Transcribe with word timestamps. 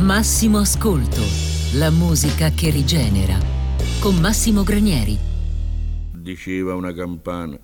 Massimo 0.00 0.58
Ascolto, 0.58 1.20
la 1.74 1.90
musica 1.90 2.50
che 2.50 2.70
rigenera. 2.70 3.36
Con 3.98 4.14
Massimo 4.20 4.62
Granieri. 4.62 5.18
Diceva 6.12 6.76
una 6.76 6.94
campana. 6.94 7.58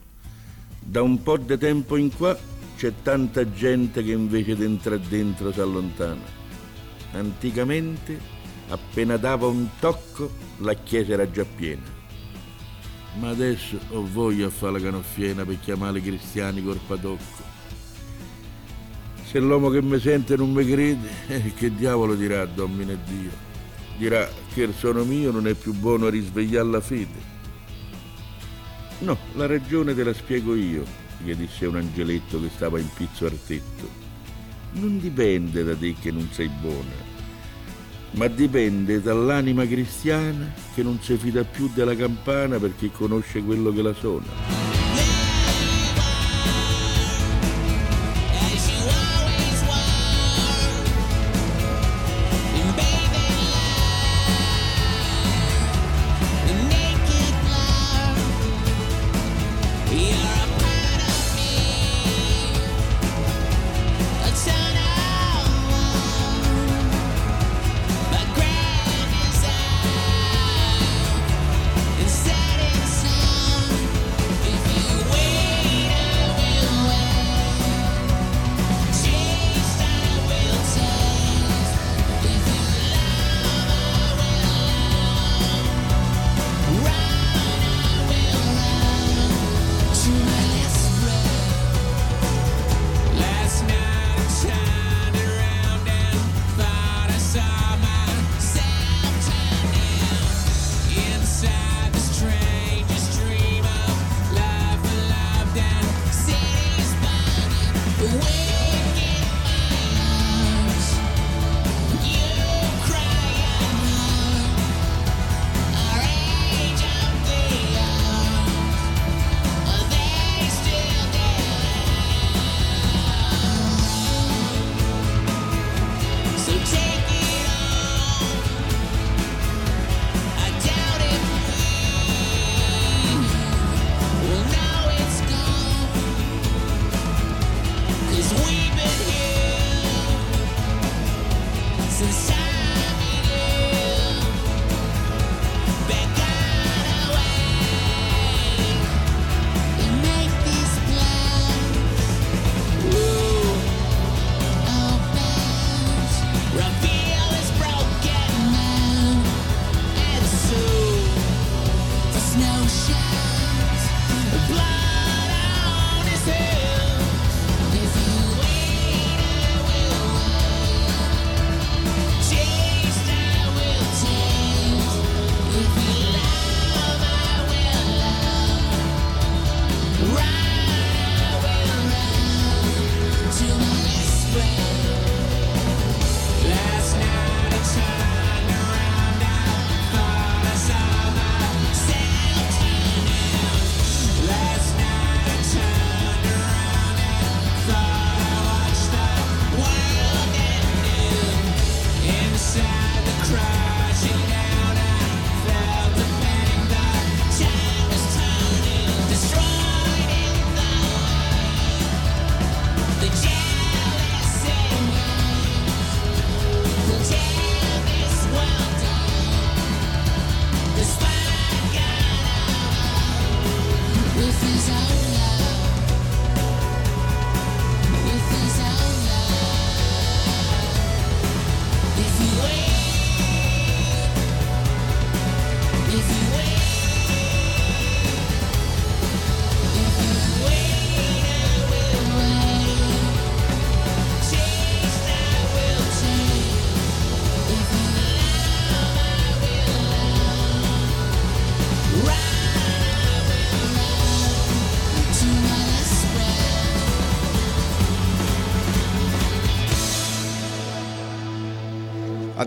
Da 0.81 1.01
un 1.01 1.23
po' 1.23 1.37
di 1.37 1.57
tempo 1.57 1.95
in 1.95 2.13
qua 2.13 2.37
c'è 2.77 2.93
tanta 3.03 3.49
gente 3.53 4.03
che 4.03 4.11
invece 4.11 4.57
di 4.57 4.65
entrare 4.65 5.01
dentro 5.09 5.53
si 5.53 5.61
allontana. 5.61 6.25
Anticamente, 7.13 8.19
appena 8.69 9.17
dava 9.17 9.47
un 9.47 9.69
tocco, 9.79 10.29
la 10.59 10.75
chiesa 10.75 11.13
era 11.13 11.31
già 11.31 11.45
piena. 11.45 11.89
Ma 13.21 13.29
adesso 13.29 13.79
ho 13.91 14.05
voglia 14.05 14.49
a 14.49 14.51
fare 14.51 14.73
la 14.73 14.81
canoffiena 14.81 15.45
per 15.45 15.61
chiamare 15.61 16.01
i 16.01 16.03
cristiani 16.03 16.65
col 16.65 16.81
patocco. 16.85 17.54
Se 19.35 19.41
l'uomo 19.41 19.69
che 19.69 19.83
mi 19.83 19.99
sente 19.99 20.37
non 20.37 20.53
mi 20.53 20.65
crede, 20.65 21.09
eh, 21.27 21.53
che 21.55 21.75
diavolo 21.75 22.15
dirà 22.15 22.47
Domine 22.47 22.97
Dio? 23.05 23.33
Dirà 23.99 24.31
che 24.53 24.63
il 24.63 24.73
sono 24.79 25.03
mio 25.03 25.33
non 25.33 25.49
è 25.49 25.55
più 25.55 25.73
buono 25.73 26.07
a 26.07 26.11
risvegliare 26.11 26.69
la 26.69 26.81
fede. 26.81 27.33
No, 29.01 29.19
la 29.33 29.47
ragione 29.47 29.93
te 29.93 30.05
la 30.05 30.15
spiego 30.15 30.55
io, 30.55 30.85
gli 31.19 31.35
disse 31.35 31.67
un 31.67 31.75
angeletto 31.75 32.41
che 32.41 32.49
stava 32.55 32.79
in 32.79 32.87
pizzo 32.95 33.27
al 33.27 33.37
tetto. 33.45 33.89
Non 34.75 35.01
dipende 35.01 35.65
da 35.65 35.75
te 35.75 35.97
che 36.01 36.13
non 36.13 36.29
sei 36.31 36.49
buona, 36.61 36.95
ma 38.13 38.29
dipende 38.29 39.03
dall'anima 39.03 39.67
cristiana 39.67 40.49
che 40.77 40.85
non 40.85 41.01
si 41.03 41.17
fida 41.17 41.43
più 41.43 41.69
della 41.75 41.97
campana 41.97 42.61
perché 42.61 42.93
conosce 42.93 43.43
quello 43.43 43.73
che 43.73 43.83
la 43.83 43.95
suona. 43.95 44.74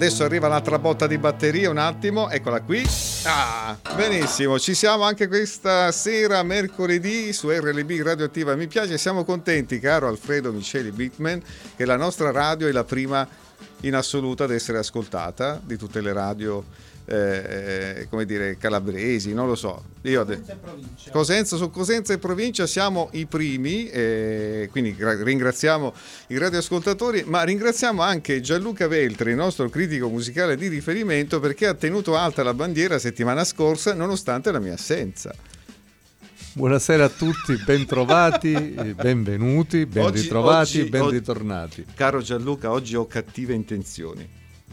Adesso 0.07 0.23
arriva 0.23 0.47
un'altra 0.47 0.79
botta 0.79 1.05
di 1.05 1.17
batteria, 1.17 1.69
un 1.69 1.77
attimo, 1.77 2.29
eccola 2.29 2.61
qui. 2.61 2.81
Ah, 3.25 3.77
benissimo, 3.93 4.57
ci 4.57 4.73
siamo 4.73 5.03
anche 5.03 5.27
questa 5.27 5.91
sera, 5.91 6.41
mercoledì, 6.43 7.33
su 7.33 7.49
RLB 7.49 8.03
Radioattiva. 8.03 8.55
Mi 8.55 8.67
piace, 8.67 8.97
siamo 8.97 9.25
contenti, 9.25 9.79
caro 9.81 10.07
Alfredo 10.07 10.53
Miceli 10.53 10.91
Bitman, 10.91 11.43
che 11.75 11.83
la 11.83 11.97
nostra 11.97 12.31
radio 12.31 12.69
è 12.69 12.71
la 12.71 12.85
prima 12.85 13.27
in 13.81 13.95
assoluto 13.95 14.45
ad 14.45 14.51
essere 14.51 14.77
ascoltata 14.77 15.59
di 15.61 15.75
tutte 15.75 15.99
le 15.99 16.13
radio 16.13 16.63
eh, 17.09 18.07
come 18.09 18.25
dire, 18.25 18.57
calabresi, 18.57 19.33
non 19.33 19.47
lo 19.47 19.55
so. 19.55 19.81
Io 20.01 20.25
Cosenza, 20.25 20.51
e 20.51 20.55
provincia. 20.57 21.11
Cosenza, 21.11 21.55
su 21.55 21.69
Cosenza 21.69 22.13
e 22.13 22.17
provincia 22.17 22.67
siamo 22.67 23.09
i 23.13 23.25
primi, 23.25 23.89
eh, 23.89 24.67
quindi 24.71 24.95
ringraziamo 24.97 25.93
i 26.27 26.37
radioascoltatori, 26.37 27.23
ma 27.25 27.43
ringraziamo 27.43 28.01
anche 28.01 28.41
Gianluca 28.41 28.87
Veltri, 28.87 29.31
il 29.31 29.37
nostro 29.37 29.69
critico 29.69 30.09
musicale 30.09 30.57
di 30.57 30.67
riferimento, 30.67 31.39
perché 31.39 31.67
ha 31.67 31.73
tenuto 31.73 32.17
alta 32.17 32.43
la 32.43 32.53
bandiera 32.53 32.99
settimana 32.99 33.45
scorsa 33.45 33.93
nonostante 33.93 34.51
la 34.51 34.59
mia 34.59 34.73
assenza. 34.73 35.33
Buonasera 36.53 37.05
a 37.05 37.09
tutti, 37.09 37.55
bentrovati, 37.63 38.51
benvenuti, 38.97 39.85
ben 39.85 40.05
oggi, 40.05 40.21
ritrovati, 40.23 40.79
oggi, 40.81 40.89
ben 40.89 41.09
ritornati. 41.09 41.85
Caro 41.93 42.19
Gianluca, 42.19 42.71
oggi 42.71 42.95
ho 42.95 43.05
cattive 43.07 43.53
intenzioni. 43.53 44.27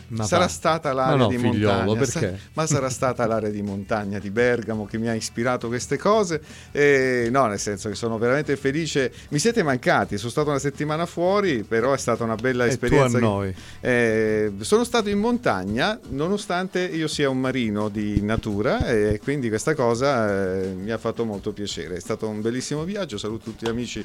Ma 0.09 0.25
sarà 0.25 0.43
va. 0.43 0.49
stata 0.49 0.93
l'area 0.93 1.17
no, 1.17 1.29
di 1.29 1.39
figliolo, 1.39 1.95
montagna, 1.95 2.39
ma 2.53 2.67
sarà 2.67 2.91
stata 2.91 3.27
l'area 3.27 3.49
di 3.49 3.63
montagna 3.63 4.19
di 4.19 4.31
Bergamo 4.31 4.85
che 4.87 4.99
mi 4.99 5.09
ha 5.09 5.15
ispirato 5.15 5.69
queste 5.69 5.97
cose. 5.97 6.41
E, 6.73 7.29
no, 7.31 7.47
nel 7.47 7.59
senso 7.59 7.89
che 7.89 7.95
sono 7.95 8.19
veramente 8.19 8.57
felice. 8.57 9.13
Mi 9.31 9.39
siete 9.39 9.63
mancati, 9.63 10.19
sono 10.19 10.31
stato 10.31 10.51
una 10.51 10.59
settimana 10.59 11.07
fuori, 11.07 11.65
però 11.65 11.93
è 11.95 11.99
stata 11.99 12.23
una 12.23 12.35
bella 12.35 12.67
esperienza. 12.67 13.17
E 13.17 13.21
tu 13.21 13.27
a 13.27 13.29
noi. 13.29 13.55
Eh, 13.81 14.53
sono 14.61 14.85
stato 14.85 15.09
in 15.09 15.19
montagna, 15.19 15.99
nonostante 16.11 16.81
io 16.81 17.09
sia 17.09 17.31
un 17.31 17.41
marino 17.41 17.89
di 17.89 18.21
natura, 18.21 18.87
e 18.87 19.21
quindi 19.23 19.49
questa 19.49 19.75
cosa 19.75 20.61
eh, 20.61 20.75
mi 20.75 20.91
ha 20.91 20.99
fatto 20.99 21.25
molto 21.25 21.53
piacere. 21.53 21.97
È 21.97 22.01
stato 22.01 22.29
un 22.29 22.41
bellissimo 22.41 22.85
viaggio. 22.85 23.17
Saluto 23.17 23.45
tutti 23.45 23.65
gli 23.65 23.71
amici 23.71 24.05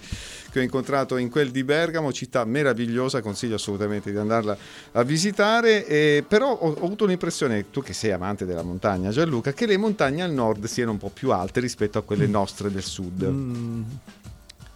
che 0.52 0.60
ho 0.60 0.64
incontrato 0.64 1.18
in 1.18 1.30
quel 1.30 1.52
di 1.52 1.64
Bergamo, 1.64 2.14
città 2.14 2.46
meravigliosa. 2.46 3.22
Consiglio 3.22 3.56
assolutamente 3.56 4.12
di 4.12 4.18
andarla 4.18 4.58
a 4.94 5.04
visitare. 5.04 5.79
Eh, 5.86 6.24
però 6.28 6.52
ho, 6.52 6.74
ho, 6.74 6.86
avuto 6.86 7.06
l'impressione, 7.06 7.70
tu 7.72 7.82
che 7.82 7.94
sei 7.94 8.12
amante 8.12 8.46
della 8.46 8.64
montagna, 8.64 9.10
Gianluca, 9.10 9.54
che 9.54 9.66
le 9.66 9.78
montagne 9.78 10.24
al 10.24 10.32
nord 10.32 10.66
siano 10.66 10.92
un 10.92 10.98
po' 10.98 11.10
più 11.10 11.32
alte 11.32 11.60
rispetto 11.60 11.98
a 11.98 12.02
quelle 12.02 12.28
mm. 12.28 12.32
nostre 12.32 12.72
del 12.72 12.84
sud. 12.84 13.24
Mm. 13.24 13.84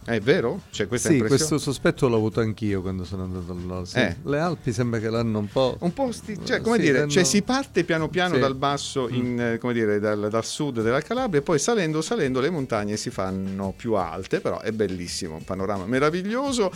È 0.04 0.20
vero? 0.20 0.60
C'è 0.70 0.86
questa 0.86 1.08
sì, 1.08 1.18
questo 1.18 1.56
sospetto 1.56 2.08
l'ho 2.08 2.16
avuto 2.16 2.40
anch'io 2.40 2.82
quando 2.82 3.04
sono 3.04 3.22
andato 3.22 3.52
al 3.52 3.58
nord. 3.58 3.86
Sì. 3.86 3.98
Eh. 3.98 4.16
Le 4.22 4.38
Alpi 4.38 4.70
sembra 4.70 5.00
che 5.00 5.08
l'hanno 5.08 5.38
un 5.38 5.48
po'. 5.48 5.76
Un 5.80 5.94
po' 5.94 6.12
sti... 6.12 6.40
cioè, 6.44 6.60
come 6.60 6.76
sì, 6.76 6.82
dire, 6.82 6.98
l'hanno... 6.98 7.10
cioè, 7.10 7.24
si 7.24 7.40
parte 7.40 7.84
piano 7.84 8.08
piano 8.08 8.34
sì. 8.34 8.40
dal 8.40 8.54
basso, 8.54 9.08
mm. 9.10 9.14
in, 9.14 9.52
mm. 9.54 9.56
come 9.56 9.72
dire, 9.72 9.98
dal, 9.98 10.28
dal, 10.28 10.44
sud 10.44 10.82
della 10.82 11.00
Calabria, 11.00 11.40
e 11.40 11.42
poi 11.42 11.58
salendo, 11.58 12.02
salendo 12.02 12.40
le 12.40 12.50
montagne 12.50 12.98
si 12.98 13.08
fanno 13.08 13.72
più 13.74 13.94
alte, 13.94 14.40
però 14.40 14.60
è 14.60 14.72
bellissimo, 14.72 15.36
un 15.36 15.44
panorama 15.44 15.86
meraviglioso. 15.86 16.70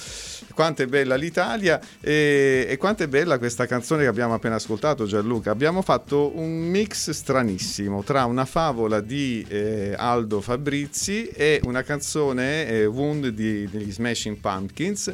Quanto 0.55 0.83
è 0.83 0.87
bella 0.87 1.15
l'Italia 1.17 1.79
e, 2.01 2.67
e 2.67 2.77
quanto 2.79 3.03
è 3.03 3.09
bella 3.09 3.37
questa 3.37 3.67
canzone 3.67 4.03
che 4.05 4.09
abbiamo 4.09 4.33
appena 4.33 4.55
ascoltato, 4.55 5.05
Gianluca. 5.05 5.51
Abbiamo 5.51 5.83
fatto 5.83 6.33
un 6.35 6.69
mix 6.69 7.11
stranissimo 7.11 8.03
tra 8.03 8.25
una 8.25 8.47
favola 8.47 9.01
di 9.01 9.45
eh, 9.49 9.95
Aldo 9.97 10.41
Fabrizi 10.41 11.29
e 11.29 11.61
una 11.65 11.83
canzone 11.83 12.67
eh, 12.69 12.87
Wound 13.19 13.29
di, 13.29 13.69
degli 13.69 13.91
Smashing 13.91 14.39
Pumpkins. 14.39 15.13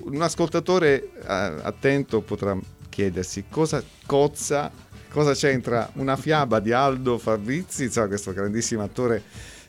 Un 0.00 0.20
ascoltatore 0.20 1.10
eh, 1.14 1.22
attento 1.26 2.20
potrà 2.20 2.58
chiedersi 2.88 3.44
cosa 3.48 3.82
cozza, 4.06 4.70
cosa 5.10 5.32
c'entra 5.32 5.90
una 5.94 6.16
fiaba 6.16 6.60
di 6.60 6.72
Aldo 6.72 7.18
Fabrizi, 7.18 7.84
insomma, 7.84 8.08
questo 8.08 8.32
grandissimo 8.32 8.82
attore 8.82 9.22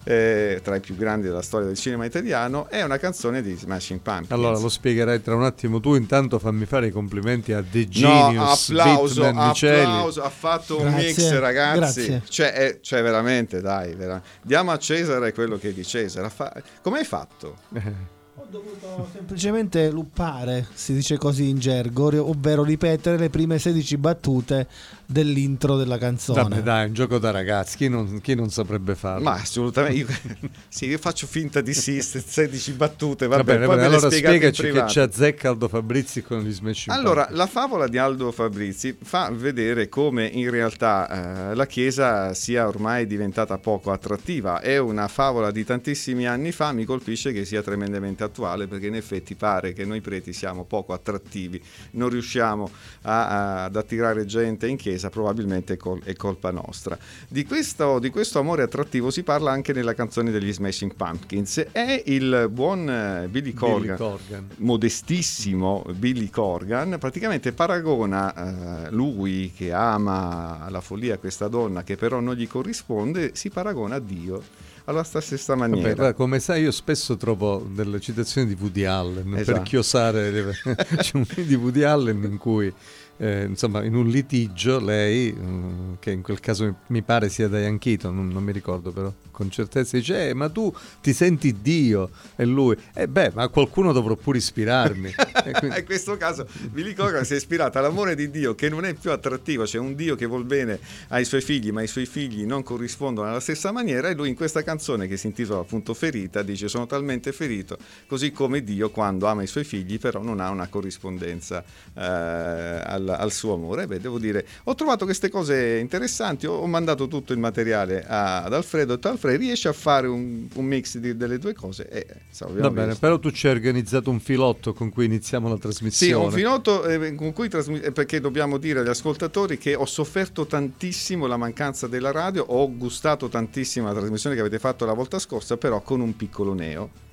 eh, 0.04 0.60
tra 0.64 0.76
i 0.76 0.80
più 0.80 0.96
grandi 0.96 1.28
della 1.28 1.42
storia 1.42 1.68
del 1.68 1.78
cinema 1.78 2.06
italiano, 2.06 2.68
è 2.70 2.82
una 2.84 2.98
canzone 2.98 3.42
di 3.42 3.56
Smashing 3.56 4.00
Pumpkins. 4.00 4.32
Allora 4.32 4.58
lo 4.58 4.70
spiegherai 4.70 5.22
tra 5.22 5.36
un 5.36 5.44
attimo. 5.44 5.80
Tu 5.80 5.96
intanto 5.96 6.40
fammi 6.40 6.66
fare 6.66 6.88
i 6.88 6.92
complimenti 6.92 7.54
a 7.54 7.64
The 7.64 7.88
Genius. 7.88 8.70
No, 8.70 8.84
applauso, 8.84 9.26
applauso, 9.26 10.24
ha 10.24 10.30
fatto 10.30 10.78
Grazie. 10.78 10.98
un 10.98 11.06
mix 11.06 11.40
ragazzi. 11.40 12.22
Cioè, 12.28 12.52
è, 12.52 12.80
cioè, 12.82 13.02
veramente, 13.02 13.62
dai, 13.62 13.94
veramente. 13.94 14.28
diamo 14.42 14.72
a 14.72 14.78
Cesare 14.78 15.34
quello 15.34 15.58
che 15.58 15.70
è 15.70 15.74
di 15.74 15.86
Cesare. 15.86 16.30
Fa... 16.30 16.54
Come 16.82 17.00
hai 17.00 17.06
fatto? 17.06 17.58
dovuto 18.50 19.08
semplicemente 19.12 19.90
luppare, 19.92 20.68
si 20.74 20.94
dice 20.94 21.18
così 21.18 21.50
in 21.50 21.60
gergo, 21.60 22.08
ovvero 22.28 22.64
ripetere 22.64 23.18
le 23.18 23.30
prime 23.30 23.60
16 23.60 23.98
battute 23.98 24.68
dell'intro 25.12 25.76
della 25.76 25.98
canzone. 25.98 26.44
Vabbè, 26.44 26.62
dai, 26.62 26.84
è 26.84 26.88
un 26.88 26.94
gioco 26.94 27.18
da 27.18 27.32
ragazzi, 27.32 27.78
chi 27.78 27.90
non, 27.90 28.22
chi 28.22 28.36
non 28.36 28.52
saprebbe 28.52 28.94
farlo? 28.94 29.24
Ma 29.24 29.34
assolutamente, 29.34 29.98
io, 29.98 30.08
sì, 30.70 30.86
io 30.86 31.00
faccio 31.00 31.26
finta 31.26 31.62
di 31.62 31.74
sì, 31.74 32.00
16 32.00 32.74
battute, 32.74 33.26
va, 33.26 33.44
bene, 33.44 33.66
poi 33.66 33.84
allora 33.84 34.12
spiegaci 34.12 34.70
che 34.70 34.84
c'è 34.84 35.02
azzecca 35.02 35.50
Aldo 35.50 35.68
Fabrizi 35.68 36.22
con 36.22 36.42
gli 36.42 36.52
Smash 36.52 36.86
Allora, 36.90 37.28
la 37.32 37.48
favola 37.48 37.88
di 37.88 37.98
Aldo 37.98 38.32
Fabrizi 38.32 38.96
fa 39.02 39.32
vedere 39.32 39.90
come 39.90 40.28
in 40.28 40.52
realtà 40.52 41.50
eh, 41.50 41.56
la 41.56 41.66
Chiesa 41.66 42.36
sia 42.36 42.68
ormai 42.68 43.08
diventata 43.08 43.58
poco 43.58 43.92
attrattiva, 43.92 44.62
è 44.62 44.78
una 44.78 45.08
favola 45.08 45.50
di 45.50 45.66
tantissimi 45.66 46.28
anni 46.28 46.52
fa, 46.52 46.72
mi 46.72 46.86
colpisce 46.86 47.32
che 47.32 47.46
sia 47.46 47.64
tremendamente 47.64 48.24
attuale 48.24 48.68
perché 48.68 48.86
in 48.86 48.96
effetti 48.96 49.34
pare 49.34 49.74
che 49.74 49.86
noi 49.86 50.02
preti 50.02 50.34
siamo 50.34 50.66
poco 50.66 50.94
attrattivi, 50.94 51.60
non 51.92 52.10
riusciamo 52.10 52.70
a, 53.04 53.28
a, 53.28 53.64
ad 53.64 53.76
attirare 53.76 54.28
gente 54.28 54.68
in 54.68 54.78
chiesa 54.78 54.98
Chiesa 55.00 55.10
probabilmente 55.10 55.74
è, 55.76 55.78
col- 55.78 56.02
è 56.04 56.14
colpa 56.16 56.52
nostra. 56.52 56.98
Di 57.30 57.46
questo, 57.46 58.00
di 58.00 58.10
questo, 58.10 58.40
amore 58.40 58.64
attrattivo 58.64 59.10
si 59.10 59.24
parla 59.24 59.52
anche 59.52 59.72
nella 59.72 59.94
canzone 59.94 60.30
degli 60.30 60.52
Smashing 60.52 60.94
Pumpkins. 60.94 61.68
È 61.72 62.04
il 62.08 62.50
buon 62.52 62.90
eh, 62.90 63.28
Billy 63.30 63.54
Corgan, 63.54 63.82
Billy 63.82 63.98
Corgan. 63.98 64.50
modestissimo 64.58 65.86
Billy 65.96 66.30
Corgan, 66.30 66.98
praticamente 67.00 67.54
paragona 67.54 68.88
eh, 68.88 68.92
lui 68.92 69.54
che 69.56 69.72
ama 69.72 70.68
la 70.70 70.82
follia 70.82 71.18
questa 71.18 71.48
donna 71.48 71.84
che 71.84 71.96
però 71.96 72.20
non 72.20 72.36
gli 72.36 72.48
corrisponde, 72.48 73.32
si 73.34 73.50
paragona 73.50 73.96
a 73.96 74.00
Dio 74.00 74.44
alla 74.90 75.04
stessa 75.04 75.56
maniera. 75.56 75.94
Vabbè, 75.94 76.14
come 76.16 76.40
sai, 76.40 76.64
io 76.64 76.72
spesso 76.72 77.16
trovo 77.16 77.66
delle 77.72 78.00
citazioni 78.00 78.48
di 78.48 78.58
Woody 78.60 78.86
Allen 78.86 79.36
esatto. 79.36 79.52
per 79.52 79.62
chiosare. 79.62 80.52
C'è 80.98 81.16
un 81.16 81.26
film 81.26 81.48
di 81.48 81.56
Woody 81.56 81.84
Allen 81.84 82.24
in 82.24 82.38
cui 82.38 82.74
eh, 83.22 83.44
insomma, 83.44 83.84
in 83.84 83.96
un 83.96 84.08
litigio 84.08 84.80
lei, 84.80 85.34
mh, 85.34 85.46
mm, 85.46 85.94
che 86.00 86.12
in 86.12 86.22
quel 86.22 86.40
caso 86.40 86.78
mi 86.88 87.02
pare 87.02 87.28
sia 87.28 87.50
Diane 87.50 87.78
Keaton, 87.78 88.16
non, 88.16 88.30
non 88.30 88.42
mi 88.42 88.54
ricordo 88.54 88.92
però, 88.92 89.12
con 89.30 89.52
certezza 89.52 89.98
dice, 89.98 90.30
eh, 90.30 90.34
ma 90.34 90.50
tu 90.50 90.74
ti 91.02 91.12
senti 91.12 91.58
Dio? 91.62 92.12
E 92.38 92.46
lui, 92.46 92.78
eh 92.94 93.10
beh, 93.10 93.32
ma 93.34 93.50
qualcuno 93.50 93.92
dovrò 93.92 94.16
pure 94.16 94.38
ispirarmi. 94.38 95.14
quindi... 95.60 95.80
in 95.80 95.86
questo 95.86 96.16
caso 96.16 96.48
Billy 96.72 96.94
Corgan 96.94 97.26
si 97.26 97.34
è 97.34 97.36
ispirato 97.36 97.78
all'amore 97.78 98.16
di 98.16 98.30
Dio 98.30 98.56
che 98.56 98.70
non 98.70 98.86
è 98.86 98.94
più 98.94 99.12
attrattivo, 99.12 99.64
c'è 99.64 99.72
cioè 99.72 99.82
un 99.82 99.96
Dio 99.96 100.16
che 100.16 100.26
vuol 100.26 100.46
bene 100.46 100.80
ai 101.10 101.26
suoi 101.26 101.42
figli, 101.42 101.72
ma 101.72 101.82
i 101.82 101.88
suoi 101.88 102.06
figli 102.06 102.46
non 102.46 102.64
corrispondono 102.64 103.30
alla 103.30 103.42
stessa 103.42 103.72
maniera 103.72 104.08
e 104.08 104.14
lui 104.14 104.30
in 104.30 104.36
questa 104.36 104.64
canzone 104.64 105.08
che 105.08 105.18
si 105.18 105.28
intitola 105.28 105.60
appunto 105.60 105.94
Ferita 105.94 106.42
dice 106.42 106.70
sono 106.70 106.86
talmente 106.86 107.34
ferito, 107.34 107.78
così 108.08 108.32
come 108.32 108.64
Dio 108.64 108.90
quando 108.92 109.28
ama 109.28 109.44
i 109.44 109.48
suoi 109.48 109.66
figli 109.66 110.00
però 110.00 110.22
non 110.22 110.40
ha 110.40 110.50
una 110.50 110.68
corrispondenza 110.68 111.64
eh, 111.96 112.02
al 112.02 113.09
al, 113.18 113.32
suo 113.32 113.54
amore. 113.54 113.88
Beh, 113.88 114.00
devo 114.00 114.20
dire, 114.20 114.46
ho 114.64 114.76
trovato 114.76 115.06
queste 115.06 115.30
cose 115.30 115.78
interessanti, 115.78 116.46
ho, 116.46 116.54
ho 116.54 116.68
mandato 116.68 117.08
tutto 117.08 117.34
il 117.34 117.40
materiale 117.40 118.06
a, 118.06 118.44
ad 118.44 118.54
Alfredo, 118.54 118.94
ho 118.94 118.96
detto 118.96 119.10
Alfredo 119.10 119.38
riesci 119.40 119.68
a 119.68 119.74
fare 119.74 120.08
un, 120.08 120.48
un 120.54 120.66
mix 120.66 120.98
di, 120.98 121.16
delle 121.16 121.38
due 121.38 121.54
cose? 121.54 121.88
E, 121.90 122.06
insomma, 122.28 122.60
Va 122.60 122.70
bene, 122.70 122.88
visto. 122.88 123.00
però 123.00 123.20
tu 123.20 123.32
ci 123.32 123.48
hai 123.48 123.54
organizzato 123.54 124.10
un 124.10 124.20
filotto 124.20 124.74
con 124.74 124.90
cui 124.90 125.06
iniziamo 125.06 125.50
la 125.50 125.58
trasmissione. 125.58 126.14
Sì, 126.14 126.26
un 126.26 126.32
filotto 126.32 126.86
eh, 126.86 127.16
con 127.16 127.34
cui 127.34 127.50
trasmi- 127.50 127.80
eh, 127.80 127.92
perché 127.92 128.20
dobbiamo 128.20 128.58
dire 128.58 128.80
agli 128.80 128.90
ascoltatori 128.90 129.58
che 129.58 129.76
ho 129.76 129.86
sofferto 129.86 130.46
tantissimo 130.46 131.26
la 131.26 131.38
mancanza 131.38 131.88
della 131.88 132.12
radio, 132.12 132.44
ho 132.44 132.76
gustato 132.76 133.28
tantissimo 133.28 133.88
la 133.88 133.94
trasmissione 133.94 134.36
che 134.36 134.42
avete 134.42 134.60
fatto 134.60 134.86
la 134.86 134.94
volta 134.94 135.20
scorsa, 135.20 135.58
però 135.58 135.82
con 135.82 136.02
un 136.02 136.16
piccolo 136.16 136.54
neo 136.54 137.08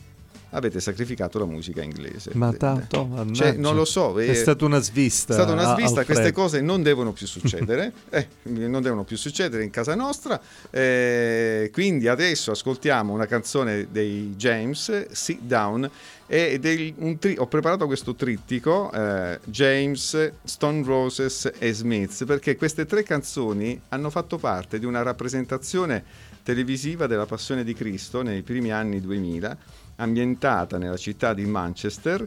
avete 0.51 0.81
sacrificato 0.81 1.39
la 1.39 1.45
musica 1.45 1.83
inglese. 1.83 2.31
Ma 2.35 2.53
tanto, 2.53 3.27
cioè, 3.33 3.53
non 3.53 3.75
lo 3.75 3.85
so. 3.85 4.19
È, 4.19 4.27
è 4.27 4.35
stata 4.35 4.65
una 4.65 4.81
svista. 4.81 5.33
È 5.33 5.37
stata 5.37 5.53
una 5.53 5.75
svista, 5.75 6.05
queste 6.05 6.33
cose 6.33 6.61
non 6.61 6.83
devono 6.83 7.13
più 7.13 7.27
succedere, 7.27 7.93
eh, 8.11 8.29
non 8.45 8.83
devono 8.83 9.05
più 9.05 9.17
succedere 9.17 9.65
in 9.65 9.71
casa 9.71 9.95
nostra. 9.95 10.41
Eh, 10.71 11.71
quindi 11.73 12.09
adesso 12.09 12.51
ascoltiamo 12.51 13.13
una 13.13 13.27
canzone 13.27 13.89
dei 13.91 14.35
James, 14.37 15.11
Sit 15.11 15.41
Down, 15.41 15.91
e 16.29 16.59
tri- 16.61 17.37
ho 17.39 17.47
preparato 17.47 17.87
questo 17.87 18.15
trittico, 18.15 18.91
eh, 18.93 19.39
James, 19.45 20.33
Stone 20.43 20.83
Roses 20.85 21.53
e 21.59 21.73
Smiths, 21.73 22.25
perché 22.27 22.57
queste 22.57 22.85
tre 22.87 23.03
canzoni 23.03 23.81
hanno 23.89 24.11
fatto 24.11 24.39
parte 24.39 24.79
di 24.79 24.87
una 24.87 25.03
rappresentazione 25.03 26.03
televisiva 26.43 27.07
della 27.07 27.27
Passione 27.27 27.65
di 27.65 27.75
Cristo 27.75 28.23
nei 28.23 28.43
primi 28.43 28.71
anni 28.71 29.01
2000 29.01 29.85
ambientata 29.97 30.79
nella 30.79 30.97
città 30.97 31.35
di 31.35 31.45
Manchester 31.45 32.27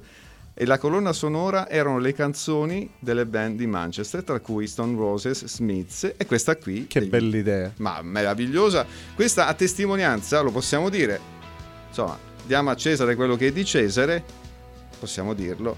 e 0.54 0.66
la 0.66 0.78
colonna 0.78 1.14
sonora 1.14 1.70
erano 1.70 2.00
le 2.00 2.14
canzoni 2.14 2.92
delle 3.00 3.26
band 3.26 3.58
di 3.58 3.66
Manchester, 3.66 4.24
tra 4.24 4.40
cui 4.42 4.68
Stone 4.68 4.96
Roses, 4.98 5.46
Smiths 5.46 6.14
e 6.18 6.26
questa 6.26 6.58
qui. 6.58 6.86
Che 6.86 7.00
degli... 7.00 7.10
bella 7.10 7.38
idea. 7.38 7.72
Ma 7.78 8.02
meravigliosa. 8.02 8.86
Questa 9.16 9.48
a 9.48 9.54
testimonianza, 9.54 10.42
lo 10.42 10.52
possiamo 10.52 10.90
dire, 10.90 11.18
insomma, 11.88 12.18
diamo 12.46 12.72
a 12.72 12.76
Cesare 12.76 13.16
quello 13.16 13.38
che 13.38 13.48
è 13.48 13.52
di 13.54 13.64
Cesare, 13.64 14.22
possiamo 15.00 15.34
dirlo, 15.34 15.78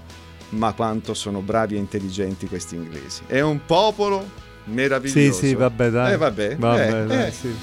ma 0.50 0.72
quanto 0.72 1.14
sono 1.14 1.40
bravi 1.40 1.76
e 1.76 1.78
intelligenti 1.78 2.48
questi 2.48 2.74
inglesi. 2.74 3.22
È 3.28 3.40
un 3.40 3.64
popolo 3.64 4.28
meraviglioso. 4.64 5.38
Sì, 5.38 5.46
sì, 5.46 5.54
vabbè, 5.54 5.90
dai. 5.90 6.12
Eh, 6.14 6.16
vabbè, 6.16 6.56
vabbè, 6.56 7.02
eh, 7.02 7.06
dai, 7.06 7.26
eh. 7.28 7.30
sì. 7.30 7.54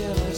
Yeah. 0.00 0.29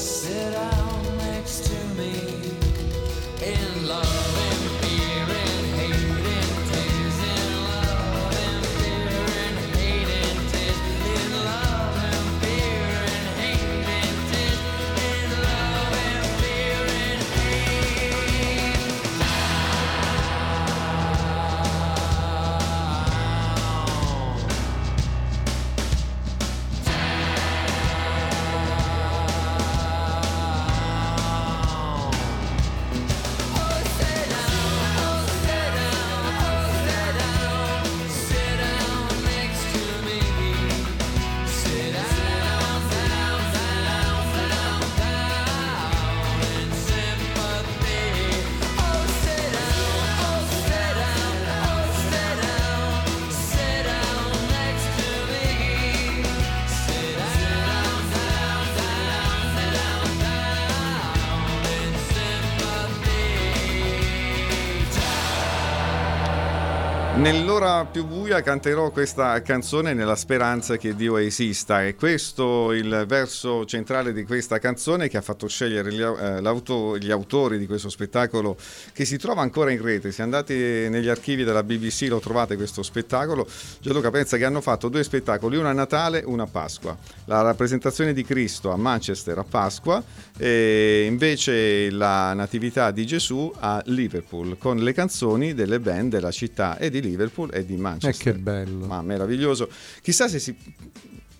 நாளில் 67.32 67.41
Nell'ora 67.52 67.84
più 67.84 68.06
buia 68.06 68.40
canterò 68.40 68.90
questa 68.90 69.42
canzone 69.42 69.92
nella 69.92 70.16
speranza 70.16 70.78
che 70.78 70.94
Dio 70.94 71.18
esista. 71.18 71.84
È 71.84 71.94
questo 71.94 72.72
il 72.72 73.04
verso 73.06 73.66
centrale 73.66 74.14
di 74.14 74.24
questa 74.24 74.58
canzone 74.58 75.06
che 75.08 75.18
ha 75.18 75.20
fatto 75.20 75.46
scegliere 75.48 75.92
gli, 75.92 76.00
eh, 76.00 76.98
gli 76.98 77.10
autori 77.10 77.58
di 77.58 77.66
questo 77.66 77.90
spettacolo 77.90 78.56
che 78.94 79.04
si 79.04 79.18
trova 79.18 79.42
ancora 79.42 79.70
in 79.70 79.82
rete. 79.82 80.12
Se 80.12 80.22
andate 80.22 80.88
negli 80.88 81.08
archivi 81.08 81.44
della 81.44 81.62
BBC 81.62 82.06
lo 82.08 82.20
trovate 82.20 82.56
questo 82.56 82.82
spettacolo. 82.82 83.46
Gianluca 83.80 84.10
pensa 84.10 84.38
che 84.38 84.46
hanno 84.46 84.62
fatto 84.62 84.88
due 84.88 85.04
spettacoli, 85.04 85.58
uno 85.58 85.68
a 85.68 85.72
Natale 85.72 86.22
e 86.22 86.24
uno 86.24 86.44
a 86.44 86.48
Pasqua. 86.50 86.96
La 87.26 87.42
rappresentazione 87.42 88.14
di 88.14 88.24
Cristo 88.24 88.70
a 88.70 88.76
Manchester 88.78 89.36
a 89.36 89.44
Pasqua 89.44 90.02
e 90.38 91.04
invece 91.06 91.90
la 91.90 92.32
Natività 92.32 92.90
di 92.92 93.04
Gesù 93.04 93.52
a 93.58 93.82
Liverpool 93.86 94.56
con 94.56 94.78
le 94.78 94.94
canzoni 94.94 95.52
delle 95.52 95.80
band 95.80 96.12
della 96.12 96.30
città 96.30 96.78
e 96.78 96.88
di 96.88 97.02
Liverpool 97.02 97.40
Liverpool 97.42 97.50
e 97.52 97.64
di 97.64 97.76
Manchester. 97.76 98.26
E 98.26 98.30
eh, 98.30 98.32
che 98.34 98.38
bello. 98.38 98.86
Ma 98.86 99.02
meraviglioso. 99.02 99.68
Chissà 100.00 100.28
se 100.28 100.38
si 100.38 100.54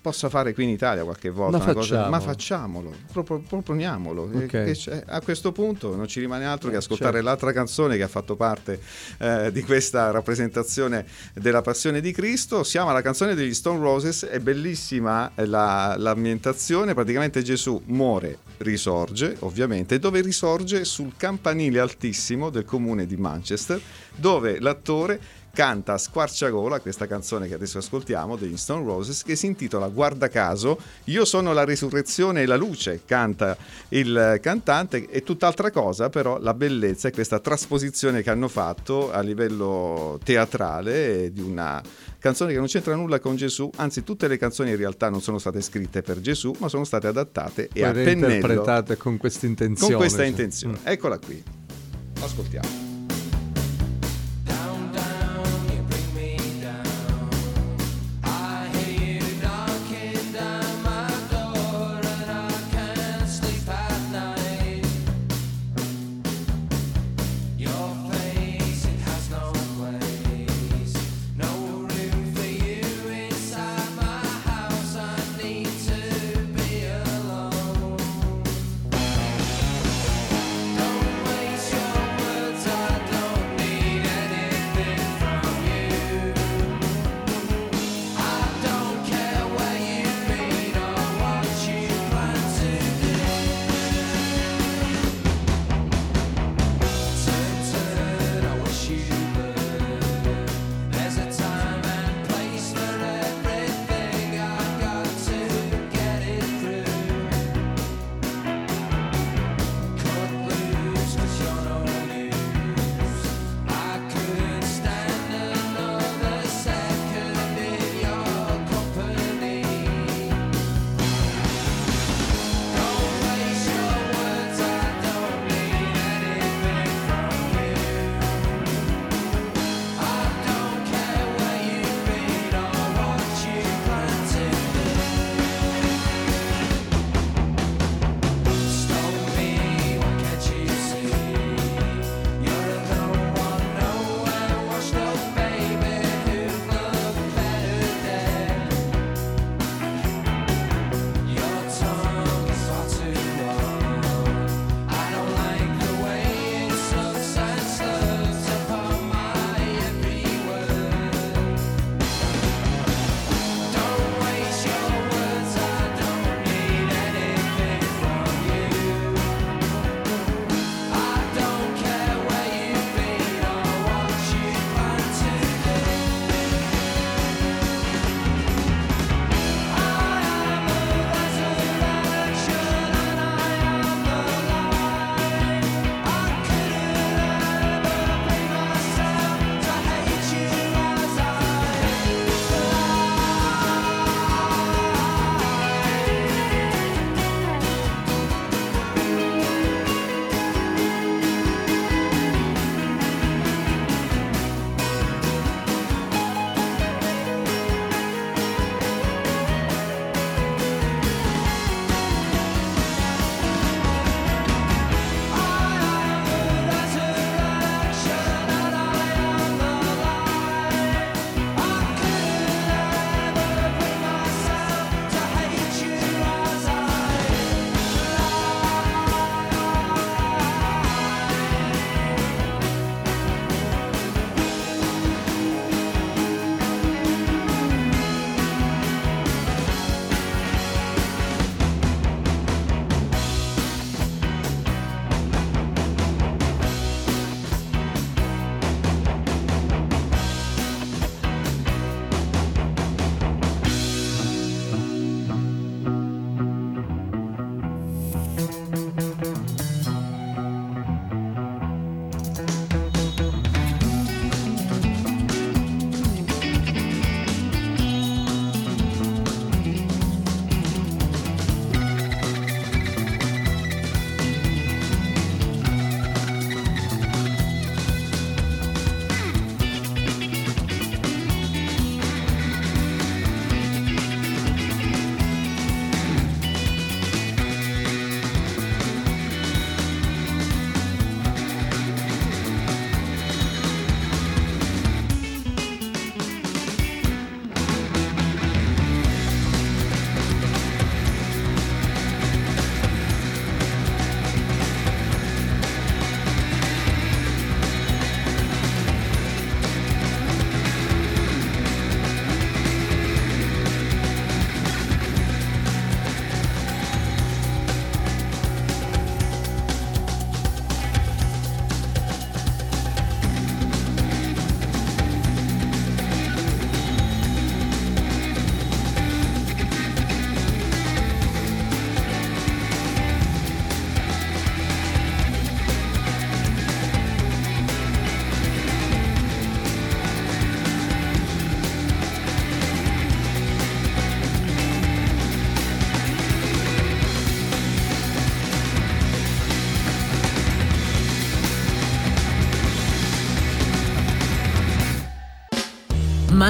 possa 0.03 0.27
fare 0.27 0.53
qui 0.53 0.65
in 0.65 0.69
Italia 0.69 1.05
qualche 1.05 1.29
volta. 1.29 1.59
Ma, 1.59 1.63
facciamo. 1.63 1.79
Cosa, 1.79 2.09
ma 2.09 2.19
facciamolo, 2.19 2.93
proponiamolo. 3.47 4.29
Okay. 4.33 4.77
A 5.05 5.21
questo 5.21 5.53
punto 5.53 5.95
non 5.95 6.07
ci 6.07 6.19
rimane 6.19 6.45
altro 6.45 6.69
che 6.69 6.75
ascoltare 6.75 7.13
certo. 7.13 7.27
l'altra 7.27 7.53
canzone 7.53 7.95
che 7.95 8.03
ha 8.03 8.09
fatto 8.09 8.35
parte 8.35 8.81
eh, 9.19 9.49
di 9.53 9.63
questa 9.63 10.11
rappresentazione 10.11 11.05
della 11.33 11.61
Passione 11.61 12.01
di 12.01 12.11
Cristo. 12.11 12.63
Siamo 12.63 12.89
alla 12.89 13.01
canzone 13.01 13.33
degli 13.33 13.53
Stone 13.53 13.79
Roses, 13.79 14.25
è 14.25 14.39
bellissima 14.39 15.31
la, 15.35 15.95
l'ambientazione, 15.97 16.93
praticamente 16.93 17.41
Gesù 17.41 17.81
muore, 17.85 18.39
risorge 18.57 19.37
ovviamente, 19.39 19.99
dove 19.99 20.19
risorge 20.19 20.83
sul 20.83 21.13
campanile 21.15 21.79
altissimo 21.79 22.49
del 22.49 22.65
comune 22.65 23.05
di 23.05 23.15
Manchester, 23.15 23.79
dove 24.17 24.59
l'attore 24.59 25.41
canta 25.55 25.93
a 25.93 25.97
squarciagola 25.99 26.79
questa 26.79 27.05
canzone 27.05 27.47
che 27.47 27.53
adesso 27.53 27.77
ascoltiamo 27.77 28.37
degli 28.37 28.57
Stone 28.57 28.83
Roses 28.83 29.21
che 29.21 29.35
si 29.35 29.45
intitola 29.45 29.87
Guarda 29.87 30.27
caso, 30.27 30.79
io 31.05 31.25
sono 31.25 31.53
la 31.53 31.63
risurrezione 31.63 32.41
e 32.41 32.47
la 32.47 32.55
luce, 32.55 33.01
canta 33.05 33.55
il 33.89 34.39
cantante 34.41 35.07
e 35.07 35.21
tutt'altra 35.21 35.69
cosa 35.69 36.09
però 36.09 36.39
la 36.39 36.55
bellezza 36.55 37.09
è 37.09 37.11
questa 37.11 37.39
trasposizione 37.39 38.23
che 38.23 38.31
hanno 38.31 38.47
fatto 38.47 39.11
a 39.11 39.21
livello 39.21 40.19
teatrale 40.23 41.31
di 41.31 41.41
una 41.41 41.79
canzone 42.17 42.51
che 42.51 42.57
non 42.57 42.65
c'entra 42.65 42.95
nulla 42.95 43.19
con 43.19 43.35
Gesù, 43.35 43.69
anzi 43.75 44.03
tutte 44.03 44.27
le 44.27 44.37
canzoni 44.37 44.71
in 44.71 44.77
realtà 44.77 45.11
non 45.11 45.21
sono 45.21 45.37
state 45.37 45.61
scritte 45.61 46.01
per 46.01 46.19
Gesù, 46.19 46.51
ma 46.57 46.67
sono 46.67 46.83
state 46.83 47.05
adattate 47.05 47.69
e 47.71 47.83
a 47.83 47.91
pennello 47.91 48.33
interpretate 48.33 48.97
con 48.97 49.17
questa 49.17 49.45
intenzione. 49.45 49.91
Con 49.91 50.01
questa 50.01 50.23
intenzione. 50.23 50.79
Mm. 50.79 50.87
Eccola 50.87 51.19
qui. 51.19 51.43
Ascoltiamo. 52.21 52.92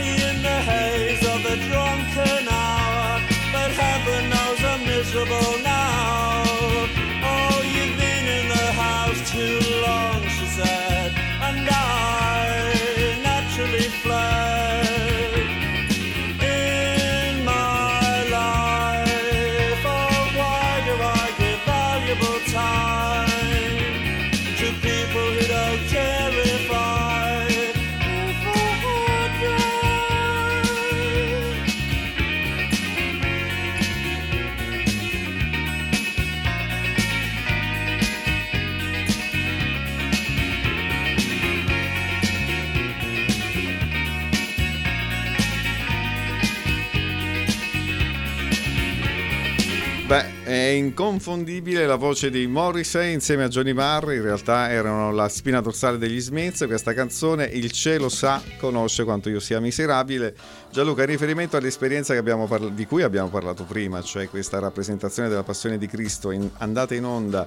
happy 0.00 0.22
in 0.22 0.42
the 0.42 0.48
haze 0.48 1.26
of 1.26 1.42
the 1.42 1.56
drunken 1.68 2.48
hour, 2.48 3.20
but 3.52 3.70
heaven 3.72 4.30
knows 4.30 4.64
I'm 4.64 4.84
miserable 4.84 5.58
now. 5.62 5.69
Inconfondibile 50.80 51.86
la 51.86 51.96
voce 51.96 52.30
di 52.30 52.46
Morrissey 52.46 53.12
insieme 53.12 53.44
a 53.44 53.48
Johnny 53.48 53.72
Marr, 53.72 54.12
in 54.12 54.22
realtà 54.22 54.70
erano 54.70 55.12
la 55.12 55.28
spina 55.28 55.60
dorsale 55.60 55.98
degli 55.98 56.20
Smith, 56.20 56.66
questa 56.66 56.94
canzone 56.94 57.44
Il 57.44 57.70
cielo 57.70 58.08
sa, 58.08 58.42
conosce 58.58 59.04
quanto 59.04 59.28
io 59.28 59.40
sia 59.40 59.60
miserabile. 59.60 60.34
Gianluca, 60.72 61.02
in 61.02 61.08
riferimento 61.08 61.56
all'esperienza 61.56 62.20
parla- 62.22 62.70
di 62.70 62.86
cui 62.86 63.02
abbiamo 63.02 63.28
parlato 63.28 63.64
prima, 63.64 64.02
cioè 64.02 64.28
questa 64.28 64.58
rappresentazione 64.58 65.28
della 65.28 65.42
passione 65.42 65.78
di 65.78 65.86
Cristo 65.86 66.30
in- 66.30 66.50
andata 66.58 66.94
in 66.94 67.04
onda 67.04 67.46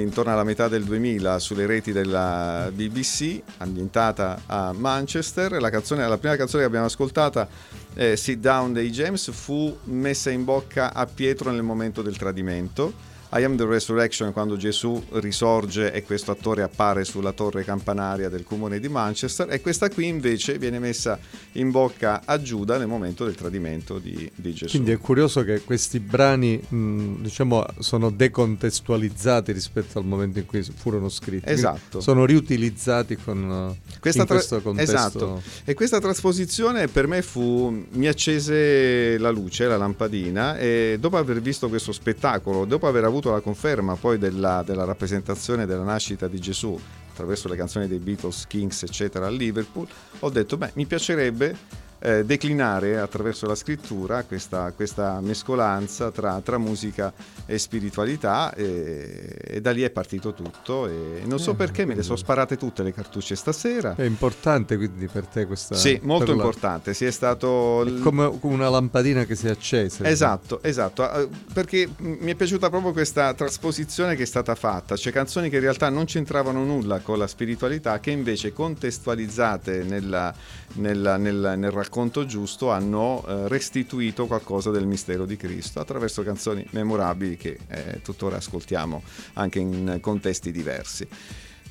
intorno 0.00 0.32
alla 0.32 0.44
metà 0.44 0.68
del 0.68 0.84
2000 0.84 1.38
sulle 1.38 1.66
reti 1.66 1.92
della 1.92 2.70
BBC, 2.72 3.40
ambientata 3.58 4.42
a 4.46 4.72
Manchester, 4.72 5.60
la, 5.60 5.70
canzone, 5.70 6.06
la 6.06 6.18
prima 6.18 6.36
canzone 6.36 6.62
che 6.62 6.68
abbiamo 6.68 6.86
ascoltata 6.86 7.48
eh, 7.94 8.16
Sit 8.16 8.38
Down 8.38 8.72
dei 8.72 8.90
James 8.90 9.30
fu 9.30 9.76
messa 9.84 10.30
in 10.30 10.44
bocca 10.44 10.92
a 10.92 11.06
Pietro 11.06 11.50
nel 11.50 11.62
momento 11.62 12.02
del 12.02 12.16
tradimento 12.16 13.12
i 13.36 13.42
Am 13.42 13.56
the 13.56 13.64
Resurrection 13.66 14.32
quando 14.32 14.56
Gesù 14.56 15.02
risorge 15.14 15.92
e 15.92 16.04
questo 16.04 16.30
attore 16.30 16.62
appare 16.62 17.04
sulla 17.04 17.32
torre 17.32 17.64
campanaria 17.64 18.28
del 18.28 18.44
comune 18.44 18.78
di 18.78 18.88
Manchester 18.88 19.50
e 19.50 19.60
questa 19.60 19.90
qui 19.90 20.06
invece 20.06 20.56
viene 20.56 20.78
messa 20.78 21.18
in 21.52 21.72
bocca 21.72 22.22
a 22.24 22.40
Giuda 22.40 22.78
nel 22.78 22.86
momento 22.86 23.24
del 23.24 23.34
tradimento 23.34 23.98
di, 23.98 24.30
di 24.36 24.54
Gesù. 24.54 24.70
Quindi 24.70 24.92
è 24.92 24.98
curioso 24.98 25.42
che 25.42 25.62
questi 25.62 25.98
brani 25.98 26.60
mh, 26.66 27.22
diciamo 27.22 27.64
sono 27.80 28.10
decontestualizzati 28.10 29.50
rispetto 29.50 29.98
al 29.98 30.04
momento 30.04 30.38
in 30.38 30.46
cui 30.46 30.62
furono 30.62 31.08
scritti. 31.08 31.50
Esatto. 31.50 32.00
sono 32.00 32.24
riutilizzati 32.24 33.16
con, 33.16 33.76
questa 33.98 34.20
in 34.20 34.26
tra- 34.26 34.36
questo 34.36 34.62
contesto. 34.62 34.92
Esatto. 34.92 35.42
E 35.64 35.74
questa 35.74 35.98
trasposizione 35.98 36.86
per 36.86 37.08
me 37.08 37.20
fu 37.20 37.84
mi 37.90 38.06
accese 38.06 39.18
la 39.18 39.30
luce, 39.30 39.66
la 39.66 39.76
lampadina 39.76 40.56
e 40.56 40.98
dopo 41.00 41.16
aver 41.16 41.40
visto 41.40 41.68
questo 41.68 41.90
spettacolo, 41.90 42.64
dopo 42.64 42.86
aver 42.86 43.02
avuto 43.02 43.23
avuto 43.24 43.30
la 43.30 43.40
conferma 43.40 43.96
poi 43.96 44.18
della, 44.18 44.62
della 44.64 44.84
rappresentazione 44.84 45.66
della 45.66 45.82
nascita 45.82 46.28
di 46.28 46.38
Gesù 46.38 46.78
attraverso 47.10 47.48
le 47.48 47.56
canzoni 47.56 47.86
dei 47.86 47.98
Beatles, 47.98 48.46
Kings, 48.46 48.82
eccetera, 48.82 49.26
a 49.26 49.30
Liverpool, 49.30 49.86
ho 50.18 50.30
detto, 50.30 50.56
beh, 50.56 50.72
mi 50.74 50.84
piacerebbe 50.84 51.56
eh, 52.04 52.22
declinare 52.24 52.98
attraverso 52.98 53.46
la 53.46 53.54
scrittura 53.54 54.24
questa, 54.24 54.72
questa 54.72 55.20
mescolanza 55.22 56.10
tra, 56.10 56.38
tra, 56.42 56.58
musica 56.58 57.10
e 57.46 57.58
spiritualità 57.58 58.52
e, 58.52 59.34
e, 59.40 59.60
da 59.62 59.70
lì 59.70 59.80
è 59.80 59.90
partito 59.90 60.34
tutto 60.34 60.86
e 60.86 61.22
non 61.24 61.38
so 61.38 61.52
eh, 61.52 61.54
perché 61.54 61.86
me 61.86 61.94
le 61.94 62.02
sono 62.02 62.16
sparate 62.16 62.58
tutte 62.58 62.82
le 62.82 62.92
cartucce 62.92 63.34
stasera. 63.34 63.94
È 63.94 64.02
importante 64.02 64.76
quindi 64.76 65.06
per 65.06 65.26
te 65.26 65.46
questa... 65.46 65.74
Sì, 65.74 65.98
molto 66.02 66.32
importante, 66.32 66.92
sì, 66.92 67.06
è 67.06 67.10
stato... 67.10 67.82
È 67.84 67.98
come 68.00 68.30
una 68.42 68.68
lampadina 68.68 69.24
che 69.24 69.34
si 69.34 69.46
è 69.46 69.50
accesa. 69.50 70.04
Esatto, 70.04 70.62
esatto, 70.62 71.10
eh, 71.10 71.28
perché 71.54 71.88
mi 71.98 72.32
è 72.32 72.34
piaciuta 72.34 72.68
proprio 72.68 72.92
questa 72.92 73.32
trasposizione 73.32 74.14
che 74.14 74.24
è 74.24 74.26
stata 74.26 74.54
fatta, 74.54 74.94
cioè 74.96 75.10
canzoni 75.10 75.48
che 75.48 75.56
in 75.56 75.62
realtà 75.62 75.88
non 75.88 76.04
c'entravano 76.04 76.64
nulla 76.64 76.98
con 76.98 77.16
la 77.16 77.26
spiritualità 77.26 77.98
che 77.98 78.10
invece 78.10 78.52
contestualizzate 78.52 79.84
nella, 79.84 80.34
nella, 80.74 81.16
nel, 81.16 81.54
nel 81.56 81.70
racconto 81.70 81.92
racconto 81.94 82.26
giusto 82.26 82.72
hanno 82.72 83.24
eh, 83.24 83.46
restituito 83.46 84.26
qualcosa 84.26 84.72
del 84.72 84.84
mistero 84.84 85.24
di 85.26 85.36
Cristo 85.36 85.78
attraverso 85.78 86.24
canzoni 86.24 86.66
memorabili 86.70 87.36
che 87.36 87.56
eh, 87.68 88.00
tuttora 88.02 88.36
ascoltiamo 88.36 89.00
anche 89.34 89.60
in 89.60 89.98
contesti 90.00 90.50
diversi. 90.50 91.06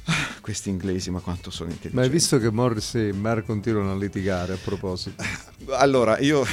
Ah, 0.06 0.40
questi 0.40 0.70
inglesi, 0.70 1.12
ma 1.12 1.20
quanto 1.20 1.52
sono 1.52 1.70
intelligenti. 1.70 1.98
Ma 1.98 2.04
hai 2.04 2.10
visto 2.10 2.38
che 2.38 2.50
Morris 2.50 2.96
e 2.96 3.12
Mar 3.12 3.44
continuano 3.44 3.92
a 3.92 3.96
litigare 3.96 4.54
a 4.54 4.58
proposito? 4.64 5.22
Allora, 5.72 6.20
io 6.20 6.46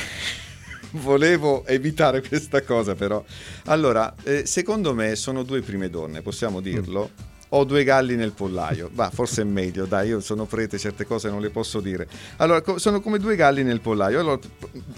volevo 0.93 1.65
evitare 1.67 2.23
questa 2.27 2.63
cosa, 2.63 2.97
però. 2.97 3.25
Allora, 3.67 4.15
eh, 4.25 4.47
secondo 4.47 4.95
me 4.95 5.15
sono 5.15 5.45
due 5.45 5.63
prime 5.63 5.91
donne, 5.91 6.23
possiamo 6.23 6.61
dirlo. 6.61 7.11
Mm 7.13 7.30
ho 7.51 7.65
due 7.65 7.85
galli 7.85 8.17
nel 8.17 8.33
pollaio. 8.33 8.91
Va, 8.93 9.11
forse 9.11 9.43
è 9.43 9.45
meglio, 9.45 9.87
dai, 9.87 10.09
io 10.09 10.21
sono 10.21 10.45
prete, 10.45 10.79
certe 10.79 11.05
cose 11.05 11.31
non 11.31 11.41
le 11.41 11.51
posso 11.51 11.81
dire. 11.81 12.09
Allora, 12.37 12.63
sono 12.77 13.01
come 13.01 13.19
due 13.19 13.37
galli 13.37 13.63
nel 13.63 13.81
pollaio. 13.81 14.21
Allora, 14.21 14.39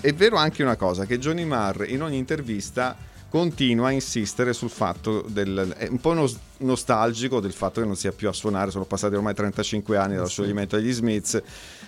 è 0.01 0.13
vero 0.13 0.37
anche 0.37 0.63
una 0.63 0.77
cosa, 0.77 1.07
che 1.07 1.19
Johnny 1.19 1.45
Marr 1.45 1.85
in 1.89 2.03
ogni 2.03 2.19
intervista 2.19 2.97
continua 3.33 3.87
a 3.87 3.93
insistere 3.93 4.53
sul 4.53 4.69
fatto 4.69 5.25
del... 5.27 5.75
è 5.79 5.89
un 5.89 5.99
po' 5.99 6.11
uno 6.11 6.31
nostalgico 6.59 7.41
del 7.41 7.55
fatto 7.55 7.81
che 7.81 7.87
non 7.87 7.97
sia 7.97 8.13
più 8.13 8.29
a 8.29 8.33
suonare, 8.33 8.71
sono 8.71 8.85
passati 8.85 9.15
ormai 9.15 9.33
35 9.33 9.97
anni 9.97 10.17
dallo 10.17 10.29
scioglimento 10.29 10.77
degli 10.77 10.93
Smiths 10.93 11.41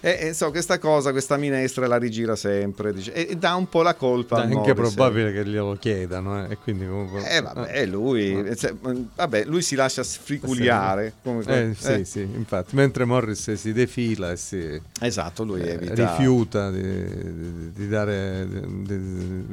e, 0.04 0.18
e 0.20 0.32
so, 0.34 0.50
questa 0.50 0.78
cosa, 0.78 1.12
questa 1.12 1.38
minestra 1.38 1.86
la 1.86 1.96
rigira 1.96 2.36
sempre 2.36 2.92
dice, 2.92 3.14
e, 3.14 3.26
e, 3.30 3.36
dà 3.36 3.54
un 3.54 3.70
po' 3.70 3.80
la 3.80 3.94
colpa. 3.94 4.46
È 4.46 4.54
anche 4.54 4.74
probabile 4.74 5.32
che 5.32 5.46
glielo 5.46 5.78
chiedano 5.80 6.44
eh, 6.44 6.52
e 6.52 6.58
quindi 6.58 6.86
comunque... 6.86 7.26
Eh 7.26 7.40
vabbè, 7.40 7.80
ah. 7.80 7.86
lui, 7.86 8.34
no. 8.34 8.54
cioè, 8.54 8.74
vabbè, 8.74 9.44
lui 9.46 9.62
si 9.62 9.74
lascia 9.74 10.02
sfriculiare. 10.02 11.14
Come, 11.22 11.42
eh, 11.46 11.74
sì, 11.74 11.92
eh. 11.92 12.04
sì, 12.04 12.20
infatti, 12.20 12.76
mentre 12.76 13.06
Morris 13.06 13.54
si 13.54 13.72
defila 13.72 14.32
e 14.32 14.36
si... 14.36 14.78
Esatto, 15.00 15.42
lui 15.42 15.62
eh, 15.62 15.78
rifiuta 15.80 16.70
di, 16.70 16.82
di, 16.82 17.72
di 17.72 17.88
dare, 17.88 18.46
di, 18.46 19.44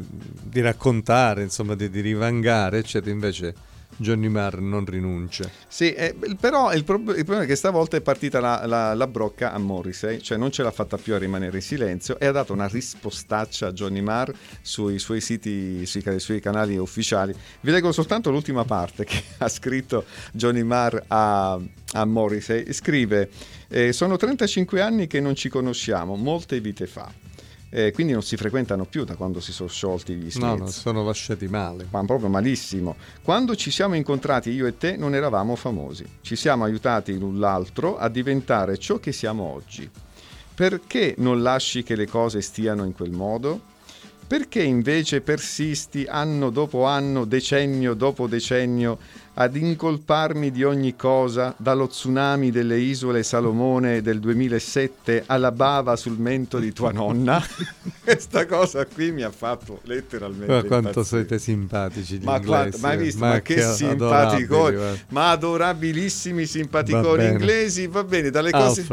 di, 0.42 0.60
raccontare, 0.60 1.44
insomma, 1.44 1.76
di, 1.76 1.90
di 1.90 2.02
rivangare, 2.02 2.80
eccetera, 2.80 3.10
invece 3.10 3.56
Johnny 3.98 4.28
Marr 4.28 4.60
non 4.60 4.86
rinuncia. 4.86 5.50
Sì, 5.68 5.94
eh, 5.94 6.16
però 6.40 6.74
il, 6.74 6.84
pro- 6.84 6.98
il, 6.98 7.24
problema 7.24 7.44
è 7.44 7.46
che 7.46 7.56
stavolta 7.56 7.98
è 7.98 8.02
partita 8.02 8.40
la, 8.40 8.66
la, 8.66 8.94
la, 8.94 9.08
brocca 9.08 9.54
a 9.54 9.58
Morrissey, 9.58 10.22
cioè 10.22 10.38
non 10.38 10.52
ce 10.52 10.64
l'ha 10.64 10.72
fatta 10.72 10.98
più 10.98 11.14
a 11.14 11.18
rimanere 11.18 11.58
in 11.58 11.62
silenzio 11.64 12.20
e 12.20 12.26
ha 12.26 12.32
dato 12.32 12.54
una 12.54 12.68
rispostaccia 12.68 13.68
a 13.68 13.72
Johnny 13.72 14.02
Marr 14.02 14.32
sui 14.62 15.00
suoi 15.00 15.22
siti, 15.22 15.86
sui, 15.86 16.04
sui 16.18 16.40
canali 16.40 16.78
ufficiali. 16.78 17.34
Vi 17.62 17.72
leggo 17.72 17.92
soltanto 17.92 18.32
l'ultima 18.32 18.66
parte 18.66 19.06
che 19.06 19.24
ha 19.40 19.48
scritto 19.48 20.06
Johnny 20.32 20.64
Marr 20.64 21.04
a, 21.08 21.60
a 21.94 22.06
Morrissey. 22.06 22.72
Scrive, 22.74 23.30
eh, 23.68 23.94
sono 23.94 24.18
35 24.18 24.82
anni 24.82 25.08
che 25.08 25.20
non 25.20 25.36
ci 25.36 25.50
conosciamo, 25.50 26.16
molte 26.16 26.60
vite 26.60 26.88
fa 26.88 27.30
eh, 27.74 27.94
quindi 27.94 28.12
non 28.12 28.22
si 28.22 28.36
frequentano 28.36 28.84
più 28.84 29.06
da 29.06 29.16
quando 29.16 29.40
si 29.40 29.54
sono 29.54 29.70
sciolti 29.70 30.14
gli 30.14 30.30
Smiths. 30.30 30.40
No, 30.40 30.56
no, 30.58 30.68
sono 30.68 31.06
lasciati 31.06 31.48
male. 31.48 31.88
Ma 31.90 32.04
proprio 32.04 32.28
malissimo. 32.28 32.98
Quando 33.24 33.56
ci 33.56 33.72
siamo 33.72 33.96
incontrati 33.96 34.50
io 34.50 34.68
e 34.68 34.78
te 34.78 34.98
non 34.98 35.16
eravamo 35.16 35.56
famosi, 35.56 36.06
ci 36.20 36.36
siamo 36.36 36.66
aiutati 36.66 37.18
l'un 37.18 37.40
l'altro 37.40 37.98
a 37.98 38.10
diventare 38.10 38.78
ciò 38.78 38.98
che 38.98 39.14
siamo 39.14 39.44
oggi. 39.44 39.90
Perché 40.54 41.16
non 41.20 41.42
lasci 41.42 41.82
che 41.82 41.96
le 41.96 42.08
cose 42.08 42.42
stiano 42.42 42.84
in 42.84 42.92
quel 42.92 43.12
modo? 43.12 43.70
Perché 44.28 44.62
invece 44.62 45.22
persisti 45.22 46.06
anno 46.08 46.50
dopo 46.50 46.86
anno, 46.86 47.24
decennio 47.24 47.94
dopo 47.94 48.28
decennio 48.28 48.98
ad 49.34 49.56
incolparmi 49.56 50.52
di 50.52 50.64
ogni 50.64 50.96
cosa, 50.96 51.54
dallo 51.58 51.88
tsunami 51.88 52.52
delle 52.52 52.78
isole 52.78 53.24
Salomone 53.24 54.02
del 54.02 54.20
2007 54.20 55.24
alla 55.26 55.52
bava 55.52 55.96
sul 55.96 56.18
mento 56.18 56.60
di 56.60 56.74
tua 56.74 56.92
nonna. 56.92 57.42
Questa 58.04 58.46
cosa 58.46 58.86
qui 58.86 59.12
mi 59.12 59.22
ha 59.22 59.32
fatto 59.32 59.80
letteralmente. 59.84 60.54
Ma 60.54 60.64
quanto 60.64 60.90
impazzire. 60.90 61.22
siete 61.22 61.40
simpatici 61.40 62.20
ma, 62.24 62.38
inglesi, 62.38 62.82
ma 62.82 62.90
hai 62.90 62.98
visto? 62.98 63.20
Ma, 63.20 63.28
ma 63.30 63.42
che, 63.42 63.56
che 63.56 63.62
simpaticoni, 63.62 64.78
ma 65.10 65.30
adorabilissimi 65.32 66.46
simpaticoni 66.46 67.26
inglesi. 67.26 67.88
Va 67.88 68.04
bene, 68.04 68.32
dalle 68.32 68.52
cose, 68.52 68.86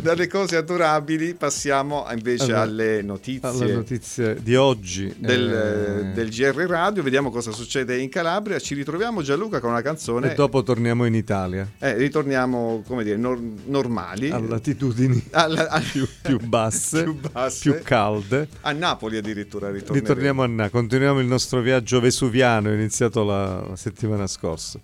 dalle 0.00 0.26
cose, 0.26 0.56
adorabili 0.56 1.34
passiamo 1.34 2.04
invece 2.10 2.44
allora, 2.44 2.62
alle 2.62 3.02
notizie. 3.02 3.48
Alle 3.48 3.72
notizie 3.74 4.42
di 4.42 4.56
oggi 4.56 5.14
del, 5.16 5.52
eh... 5.52 6.12
del 6.14 6.30
GR 6.30 6.54
Radio. 6.66 7.02
Vediamo 7.02 7.30
cosa 7.30 7.52
succede 7.52 7.96
in 7.98 8.08
Calabria. 8.08 8.58
Ci 8.58 8.74
ritroviamo 8.74 9.22
Gianluca 9.22 9.60
con 9.60 9.70
una 9.70 9.82
canzone. 9.84 10.32
E 10.32 10.34
dopo 10.34 10.62
torniamo 10.62 11.04
in 11.04 11.14
Italia. 11.14 11.68
Eh, 11.78 11.96
ritorniamo, 11.96 12.82
come 12.86 13.04
dire, 13.04 13.16
nor- 13.16 13.40
normali. 13.66 14.30
A 14.30 14.40
latitudini 14.40 15.22
alla, 15.30 15.68
a... 15.68 15.80
più, 15.80 16.08
più, 16.20 16.40
basse, 16.40 17.04
più, 17.04 17.20
basse, 17.30 17.70
più 17.70 17.82
calde. 17.82 18.48
A 18.62 18.72
Napoli 18.72 19.18
addirittura 19.18 19.70
ritorniamo. 19.70 20.00
Ritorniamo 20.00 20.42
a 20.42 20.46
Napoli, 20.46 20.70
continuiamo 20.70 21.20
il 21.20 21.26
nostro 21.26 21.60
viaggio 21.60 22.00
vesuviano 22.00 22.72
iniziato 22.72 23.22
la, 23.22 23.64
la 23.68 23.76
settimana 23.76 24.26
scorsa. 24.26 24.80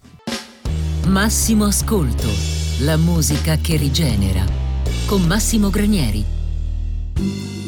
Massimo 1.06 1.64
Ascolto, 1.64 2.28
la 2.82 2.96
musica 2.96 3.56
che 3.56 3.76
rigenera, 3.76 4.44
con 5.06 5.22
Massimo 5.22 5.70
Granieri. 5.70 7.59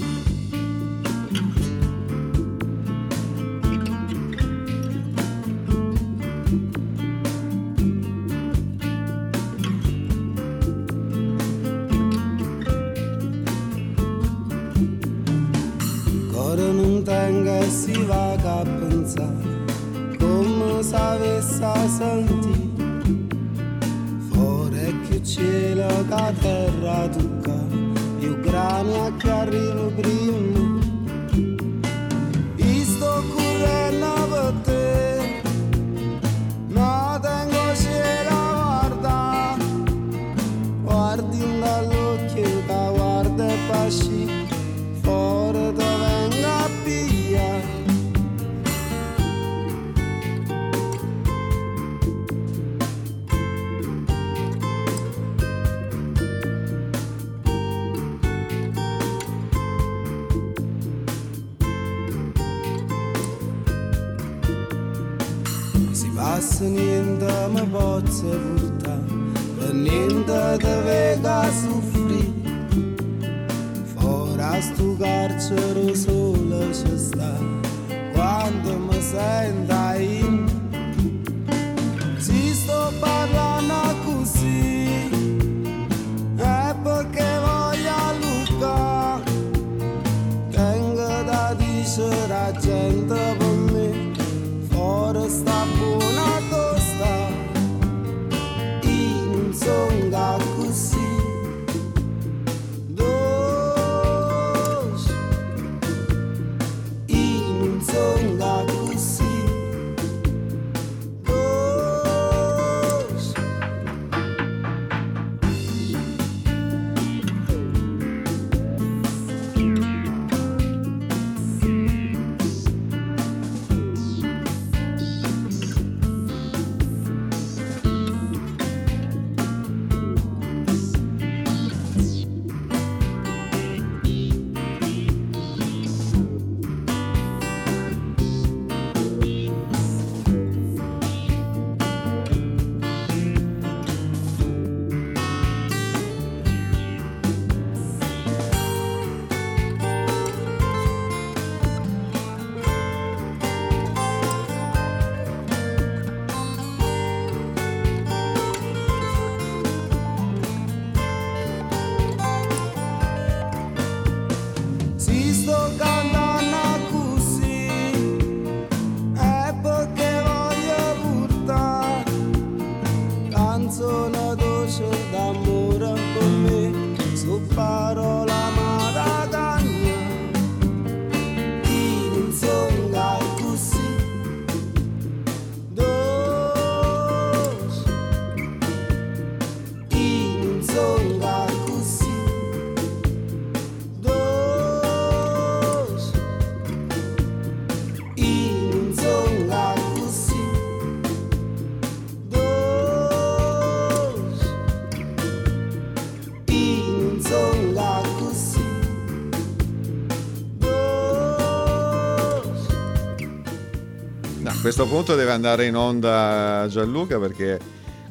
Questo 214.62 214.86
punto 214.86 215.16
deve 215.16 215.32
andare 215.32 215.66
in 215.66 215.74
onda 215.74 216.66
Gianluca 216.68 217.18
perché 217.18 217.58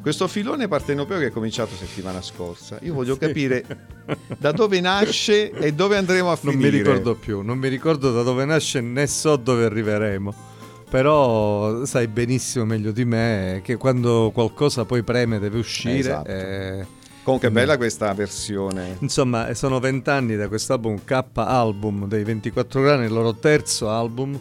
questo 0.02 0.28
filone 0.28 0.68
partenopeo 0.68 1.18
che 1.18 1.28
è 1.28 1.32
cominciato 1.32 1.74
settimana 1.76 2.22
scorsa, 2.22 2.78
io 2.82 2.94
voglio 2.94 3.16
capire 3.16 3.64
da 4.38 4.52
dove 4.52 4.82
nasce 4.82 5.50
e 5.52 5.74
dove 5.74 5.96
andremo 5.96 6.30
a 6.30 6.36
finire. 6.36 6.60
Non 6.60 6.70
mi 6.70 6.78
ricordo 6.78 7.16
più, 7.16 7.42
non 7.42 7.58
mi 7.58 7.70
ricordo 7.70 8.12
da 8.12 8.22
dove 8.22 8.44
nasce 8.44 8.82
né 8.82 9.08
so 9.08 9.38
dove 9.38 9.64
arriveremo. 9.64 10.50
Però 10.90 11.86
sai 11.86 12.10
benissimo 12.10 12.66
meglio 12.66 12.92
di 12.92 13.06
me 13.06 13.62
che 13.64 13.78
quando 13.78 14.32
qualcosa 14.34 14.84
poi 14.84 15.04
preme 15.04 15.40
deve 15.40 15.58
uscire. 15.58 16.00
Esatto. 16.00 16.30
Eh, 16.30 16.86
Comunque 17.24 17.48
è 17.48 17.52
bella 17.52 17.78
questa 17.78 18.14
versione. 18.14 18.98
Insomma, 19.00 19.54
sono 19.54 19.80
vent'anni 19.80 20.36
da 20.36 20.50
questo 20.50 20.74
album 20.74 21.00
K 21.06 21.24
album 21.36 22.10
dei 22.10 22.26
24 22.26 22.82
grani, 22.82 23.06
il 23.06 23.14
loro 23.14 23.36
terzo 23.36 23.90
album 23.90 24.38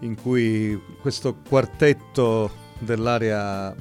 in 0.00 0.14
cui 0.20 0.80
questo 1.00 1.36
quartetto 1.46 2.50
dell'area 2.78 3.74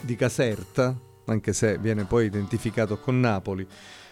di 0.00 0.16
Caserta, 0.16 0.96
anche 1.26 1.52
se 1.52 1.78
viene 1.78 2.04
poi 2.04 2.26
identificato 2.26 2.98
con 2.98 3.18
Napoli, 3.18 3.66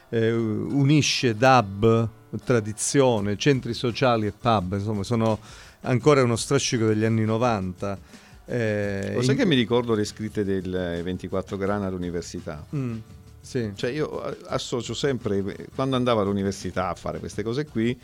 eh, 0.08 0.32
unisce 0.32 1.36
dub, 1.36 2.08
tradizione, 2.44 3.36
centri 3.36 3.74
sociali 3.74 4.26
e 4.26 4.32
pub, 4.32 4.74
insomma 4.74 5.02
sono 5.02 5.38
ancora 5.82 6.22
uno 6.22 6.36
strascico 6.36 6.86
degli 6.86 7.04
anni 7.04 7.24
90. 7.24 7.98
Eh, 8.46 9.12
Lo 9.14 9.22
sai 9.22 9.34
in... 9.34 9.40
che 9.40 9.46
mi 9.46 9.54
ricordo 9.54 9.94
le 9.94 10.04
scritte 10.04 10.44
del 10.44 11.00
24 11.02 11.56
Grana 11.56 11.86
all'università? 11.86 12.64
Mm, 12.74 12.96
sì. 13.40 13.72
Cioè 13.74 13.90
io 13.90 14.20
associo 14.46 14.94
sempre, 14.94 15.68
quando 15.74 15.96
andavo 15.96 16.20
all'università 16.20 16.88
a 16.88 16.94
fare 16.94 17.18
queste 17.18 17.42
cose 17.42 17.66
qui, 17.66 17.98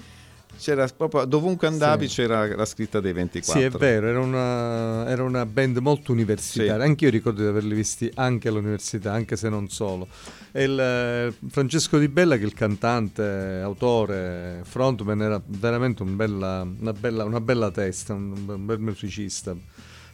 c'era 0.60 0.86
proprio 0.86 1.24
dovunque 1.24 1.66
andavi 1.66 2.06
sì. 2.06 2.16
c'era 2.16 2.54
la 2.54 2.64
scritta 2.64 3.00
dei 3.00 3.12
24 3.12 3.60
sì 3.60 3.66
è 3.66 3.70
vero 3.70 4.06
era 4.06 4.20
una, 4.20 5.08
era 5.08 5.22
una 5.22 5.46
band 5.46 5.78
molto 5.78 6.12
universitaria. 6.12 6.76
Sì. 6.76 6.80
anche 6.82 7.04
io 7.06 7.10
ricordo 7.10 7.42
di 7.42 7.48
averli 7.48 7.74
visti 7.74 8.10
anche 8.14 8.48
all'università 8.48 9.12
anche 9.12 9.36
se 9.36 9.48
non 9.48 9.68
solo. 9.68 10.06
Il, 10.52 10.78
eh, 10.78 11.32
Francesco 11.48 11.98
Di 11.98 12.08
Bella 12.08 12.36
che 12.36 12.42
è 12.42 12.46
il 12.46 12.54
cantante 12.54 13.60
autore 13.62 14.60
frontman 14.64 15.22
era 15.22 15.40
veramente 15.44 16.02
un 16.02 16.16
bella, 16.16 16.66
una, 16.78 16.92
bella, 16.92 17.24
una 17.24 17.40
bella 17.40 17.70
testa 17.70 18.14
un, 18.14 18.32
un 18.46 18.66
bel 18.66 18.78
musicista 18.78 19.56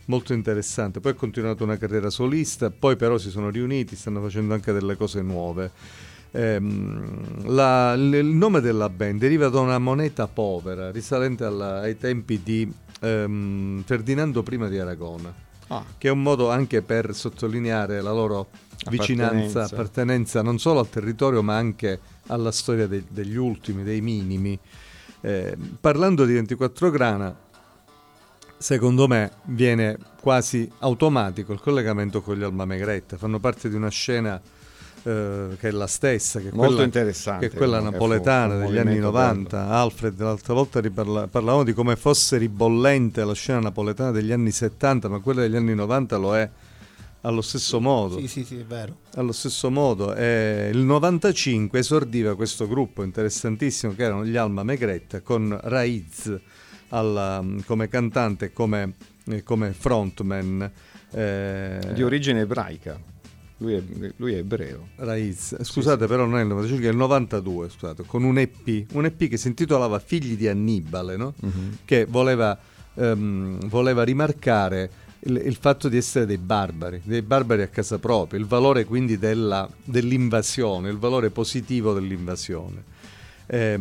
molto 0.07 0.33
interessante. 0.33 1.01
Poi 1.01 1.13
ha 1.13 1.15
continuato 1.15 1.65
una 1.65 1.77
carriera 1.77 2.11
solista 2.11 2.71
poi 2.71 2.97
però 2.97 3.19
si 3.19 3.31
sono 3.31 3.51
riuniti 3.51 3.97
stanno 3.97 4.21
facendo 4.23 4.55
anche 4.55 4.73
delle 4.73 4.97
cose 4.97 5.21
nuove 5.23 5.73
Ehm, 6.33 7.47
la, 7.47 7.95
il 7.95 8.27
nome 8.27 8.61
della 8.61 8.89
band 8.89 9.21
deriva 9.21 9.49
da 9.49 9.61
una 9.61 9.79
moneta 9.79 10.27
povera 10.27 10.91
risalente 10.91 11.45
alla, 11.45 11.81
ai 11.81 11.97
tempi 11.97 12.43
di 12.43 12.71
ehm, 13.01 13.83
Ferdinando 13.85 14.45
I 14.47 14.69
di 14.69 14.79
Aragona, 14.79 15.33
ah. 15.69 15.85
che 15.97 16.09
è 16.09 16.11
un 16.11 16.23
modo 16.23 16.51
anche 16.51 16.83
per 16.83 17.15
sottolineare 17.15 18.01
la 18.01 18.13
loro 18.13 18.49
vicinanza, 18.91 19.65
appartenenza 19.65 20.43
non 20.43 20.59
solo 20.59 20.81
al 20.81 20.89
territorio 20.89 21.43
ma 21.43 21.57
anche 21.57 21.99
alla 22.27 22.53
storia 22.53 22.87
de, 22.87 23.05
degli 23.09 23.37
ultimi, 23.37 23.83
dei 23.83 24.01
minimi. 24.01 24.59
Eh, 25.23 25.57
parlando 25.81 26.25
di 26.25 26.35
24 26.35 26.91
grana, 26.91 27.35
secondo 28.59 29.09
me 29.09 29.33
viene 29.45 29.99
quasi 30.21 30.71
automatico 30.81 31.53
il 31.53 31.61
collegamento 31.61 32.21
con 32.21 32.37
gli 32.37 32.43
Alma 32.43 32.65
Megretta, 32.65 33.17
fanno 33.17 33.39
parte 33.39 33.69
di 33.69 33.75
una 33.75 33.89
scena 33.89 34.41
eh, 35.07 35.57
che 35.61 35.69
è 35.69 35.71
la 35.71 35.87
stessa, 35.87 36.41
che 36.41 36.49
è 36.49 36.51
Molto 36.51 36.67
quella, 36.67 36.83
interessante, 36.83 37.49
che 37.49 37.55
è 37.55 37.57
quella 37.57 37.79
napoletana 37.79 38.57
degli 38.57 38.77
anni 38.77 38.99
90. 38.99 39.57
Bello. 39.57 39.73
Alfred 39.73 40.21
l'altra 40.21 40.53
volta 40.53 40.81
riparla, 40.81 41.29
parlavamo 41.29 41.63
di 41.63 41.73
come 41.73 41.95
fosse 41.95 42.39
ribollente 42.39 43.25
la 43.25 43.33
scena 43.33 43.61
napoletana 43.61 44.11
degli 44.11 44.33
anni 44.33 44.51
70, 44.51 45.09
ma 45.09 45.21
quella 45.21 45.43
degli 45.43 45.55
anni 45.55 45.77
90 45.77 46.17
lo 46.17 46.37
è 46.37 46.51
allo 47.21 47.41
stesso 47.41 47.81
modo. 47.81 48.19
Sì, 48.19 48.27
sì, 48.27 48.45
sì, 48.45 48.57
è 48.57 48.65
vero. 48.65 48.97
Allo 49.15 49.31
stesso 49.31 49.71
modo. 49.71 50.13
Eh, 50.13 50.71
il 50.73 50.79
95 50.79 51.79
esordiva 51.79 52.35
questo 52.35 52.67
gruppo 52.67 53.05
interessantissimo 53.05 53.95
che 53.95 54.03
erano 54.03 54.25
gli 54.25 54.37
Alma 54.37 54.65
Megretta 54.65 55.21
con 55.21 55.57
Raiz 55.63 56.37
alla, 56.89 57.45
come 57.65 57.89
cantante 57.89 58.47
e 58.47 58.53
come, 58.53 58.95
eh, 59.29 59.45
come 59.45 59.73
frontman. 59.73 60.69
Eh, 61.13 61.93
di 61.95 62.03
origine 62.03 62.41
ebraica. 62.41 63.15
Lui 63.59 63.75
è, 63.75 63.83
lui 64.17 64.35
è, 64.35 64.39
ebreo. 64.39 64.89
Raiz. 64.97 65.63
Scusate, 65.63 66.03
sì, 66.03 66.09
però 66.09 66.27
non 66.27 66.39
è 66.39 66.43
il 66.43 66.49
95, 66.49 66.87
è 66.87 66.91
il 66.91 66.97
92, 66.97 67.69
scusate, 67.71 68.03
con 68.05 68.23
un 68.23 68.39
EP, 68.39 68.87
un 68.93 69.07
EP 69.07 69.29
che 69.29 69.37
si 69.39 69.49
intitolava 69.49 69.99
Figli 69.99 70.37
di 70.37 70.47
Annibale, 70.47 71.17
no? 71.17 71.33
uh-huh. 71.41 71.79
che 71.87 72.05
voleva, 72.05 72.59
um, 72.95 73.59
voleva 73.69 74.03
rimarcare 74.03 74.91
il, 75.21 75.41
il, 75.43 75.57
fatto 75.57 75.89
di 75.89 75.97
essere 75.97 76.27
dei 76.27 76.37
barbari, 76.37 77.01
dei 77.03 77.23
barbari 77.23 77.63
a 77.63 77.69
casa 77.69 77.99
propria, 77.99 78.39
il 78.39 78.47
valore 78.47 78.85
quindi 78.85 79.17
della, 79.19 79.67
dell'invasione, 79.85 80.91
il 80.91 80.99
valore 80.99 81.31
positivo 81.31 81.95
dell'invasione. 81.95 82.85
Eh, 83.47 83.81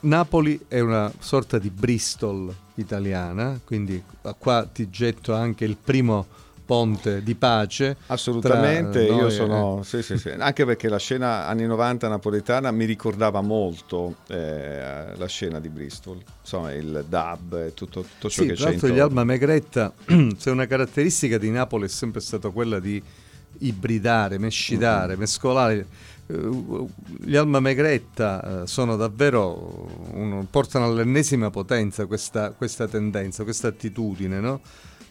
Napoli 0.00 0.60
è 0.68 0.78
una 0.78 1.12
sorta 1.18 1.58
di 1.58 1.70
Bristol 1.70 2.54
italiana, 2.74 3.58
quindi 3.64 4.00
qua 4.38 4.64
ti 4.64 4.88
getto 4.90 5.34
anche 5.34 5.64
il 5.64 5.76
primo 5.76 6.26
ponte 6.68 7.22
di 7.22 7.34
pace. 7.34 7.96
Assolutamente, 8.08 9.02
io 9.02 9.30
sono, 9.30 9.80
sì, 9.84 10.02
sì, 10.02 10.18
sì. 10.18 10.28
anche 10.28 10.66
perché 10.66 10.90
la 10.90 10.98
scena 10.98 11.46
anni 11.46 11.64
90 11.64 12.08
napoletana 12.08 12.70
mi 12.72 12.84
ricordava 12.84 13.40
molto 13.40 14.16
eh, 14.26 15.16
la 15.16 15.26
scena 15.26 15.60
di 15.60 15.70
Bristol, 15.70 16.22
insomma 16.42 16.74
il 16.74 17.06
dub 17.08 17.54
e 17.54 17.72
tutto, 17.72 18.02
tutto 18.02 18.28
ciò 18.28 18.42
che 18.42 18.48
c'è. 18.48 18.54
Tra 18.56 18.68
l'altro 18.68 18.88
gli 18.88 18.98
Alma 18.98 19.24
Megretta, 19.24 19.94
se 20.36 20.50
una 20.50 20.66
caratteristica 20.66 21.38
di 21.38 21.50
Napoli 21.50 21.86
è 21.86 21.88
sempre 21.88 22.20
stata 22.20 22.50
quella 22.50 22.78
di 22.78 23.02
ibridare, 23.60 24.36
mescidare, 24.36 25.12
mm-hmm. 25.12 25.20
mescolare. 25.20 25.86
Eh, 26.26 26.86
gli 27.24 27.36
Alma 27.36 27.60
Megretta 27.60 28.64
eh, 28.64 28.66
sono 28.66 28.96
davvero, 28.96 29.88
uno, 30.12 30.46
portano 30.50 30.84
all'ennesima 30.84 31.48
potenza 31.48 32.04
questa, 32.04 32.50
questa 32.50 32.86
tendenza, 32.86 33.42
questa 33.42 33.68
attitudine, 33.68 34.38
no? 34.38 34.60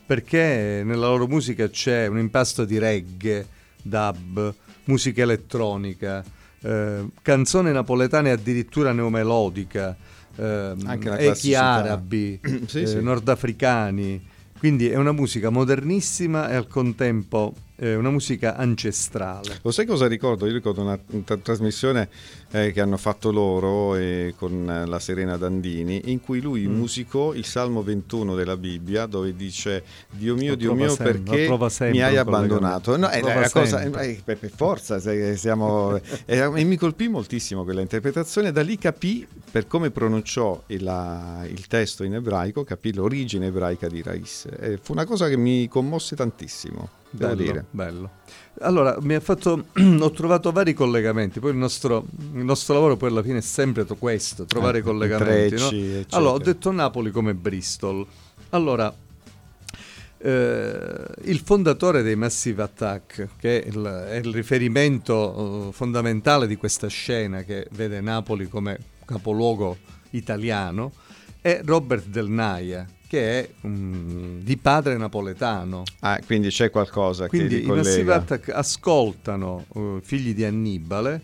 Perché 0.08 0.84
nella 0.86 1.08
loro 1.08 1.28
musica 1.28 1.70
c'è 1.70 2.08
un 2.08 2.18
impasto 2.18 2.64
di 2.64 2.80
reggae, 2.80 3.46
dub, 3.82 4.56
musica 4.86 5.22
elettronica, 5.22 6.24
eh, 6.62 7.06
canzone 7.22 7.74
napoletane 7.74 8.32
addirittura 8.32 8.94
neomelodica, 8.94 9.98
eh, 10.38 10.76
echi 11.18 11.54
arabi, 11.56 12.40
sì, 12.68 12.84
eh, 12.84 12.88
sì. 12.88 13.02
nordafricani. 13.02 14.26
Quindi 14.58 14.90
è 14.90 14.96
una 14.96 15.12
musica 15.12 15.50
modernissima 15.50 16.50
e 16.50 16.56
al 16.56 16.68
contempo 16.68 17.54
eh, 17.78 17.96
una 17.96 18.10
musica 18.10 18.56
ancestrale. 18.56 19.60
Lo 19.62 19.72
sai 19.72 19.86
cosa 19.86 20.08
ricordo? 20.08 20.46
Io 20.48 20.54
ricordo 20.54 20.82
una, 20.82 21.00
una 21.08 21.38
trasmissione 21.42 22.10
eh, 22.52 22.72
che 22.72 22.82
hanno 22.82 22.98
fatto 22.98 23.32
loro 23.32 23.96
eh, 23.96 24.34
con 24.36 24.84
la 24.86 25.00
Serena 25.00 25.38
Dandini, 25.38 26.04
in 26.06 26.22
cui 26.22 26.42
lui 26.42 26.68
mm. 26.68 26.76
musicò 26.76 27.34
il 27.34 27.46
Salmo 27.46 27.84
21 27.84 28.36
della 28.36 28.58
Bibbia, 28.58 29.06
dove 29.06 29.36
dice 29.36 29.84
Dio 30.10 30.36
mio, 30.36 30.56
Dio 30.56 30.74
mio, 30.74 30.90
sempre, 30.90 31.20
perché 31.20 31.92
mi 31.92 32.02
hai 32.02 32.18
abbandonato? 32.18 32.98
No, 32.98 33.10
è 33.10 33.22
la 33.22 33.50
cosa, 33.50 33.82
eh, 33.82 34.22
per, 34.24 34.38
per, 34.38 34.50
forza, 34.50 35.00
siamo, 35.36 36.00
e 36.26 36.64
mi 36.64 36.78
colpì 36.78 37.08
moltissimo 37.08 37.64
quella 37.64 37.82
interpretazione, 37.82 38.52
da 38.52 38.64
lì 38.64 38.78
capì, 38.78 39.28
per 39.52 39.68
come 39.68 39.92
pronunciò 39.92 40.64
il, 40.68 41.46
il 41.48 41.68
testo 41.68 42.04
in 42.04 42.16
ebraico, 42.16 42.64
capì 42.64 42.94
l'origine 42.94 43.48
ebraica 43.48 43.88
di 43.88 44.02
Rais. 44.02 44.48
fu 44.82 44.94
una 44.94 45.06
cosa 45.06 45.28
che 45.28 45.38
mi 45.38 45.68
commosse 45.68 46.16
tantissimo 46.16 46.97
devo 47.10 47.36
bello, 47.36 47.42
dire. 47.42 47.66
Bello. 47.70 48.10
Allora, 48.62 48.98
mi 49.02 49.14
ha 49.14 49.20
fatto, 49.20 49.66
ho 49.78 50.12
trovato 50.12 50.52
vari 50.52 50.74
collegamenti, 50.74 51.40
poi 51.40 51.52
il 51.52 51.58
nostro, 51.58 52.06
il 52.34 52.44
nostro, 52.44 52.74
lavoro 52.74 52.98
poi 52.98 53.10
alla 53.10 53.24
fine 53.24 53.38
è 53.38 53.42
sempre 53.42 53.86
questo, 53.86 54.46
trovare 54.46 54.80
eh, 54.80 54.82
collegamenti. 54.82 55.56
Trecci, 55.56 55.92
no? 55.92 56.06
Allora, 56.12 56.34
ho 56.34 56.40
detto 56.40 56.72
Napoli 56.72 57.12
come 57.12 57.34
Bristol. 57.34 58.06
Allora, 58.50 58.94
eh, 60.20 61.06
il 61.26 61.40
fondatore 61.40 62.02
dei 62.02 62.16
Massive 62.16 62.64
Attack, 62.64 63.28
che 63.38 63.62
è 63.62 63.68
il, 63.68 63.84
è 63.84 64.16
il 64.16 64.34
riferimento 64.34 65.14
uh, 65.14 65.72
fondamentale 65.72 66.48
di 66.48 66.56
questa 66.56 66.88
scena 66.88 67.44
che 67.44 67.68
vede 67.72 68.02
Napoli 68.02 68.48
come 68.48 68.78
capoluogo 69.06 69.78
italiano, 70.12 70.92
è 71.40 71.62
Robert 71.64 72.08
Del 72.08 72.30
Naia, 72.30 72.86
che 73.08 73.40
è 73.40 73.50
um, 73.62 74.42
di 74.42 74.58
padre 74.58 74.98
napoletano. 74.98 75.84
Ah, 76.00 76.20
quindi 76.26 76.50
c'è 76.50 76.70
qualcosa 76.70 77.28
quindi 77.28 77.62
che 77.62 77.66
i 77.66 77.66
Massive 77.66 78.14
Attack 78.14 78.50
ascoltano 78.50 79.66
uh, 79.70 80.00
Figli 80.02 80.34
di 80.34 80.44
Annibale, 80.44 81.22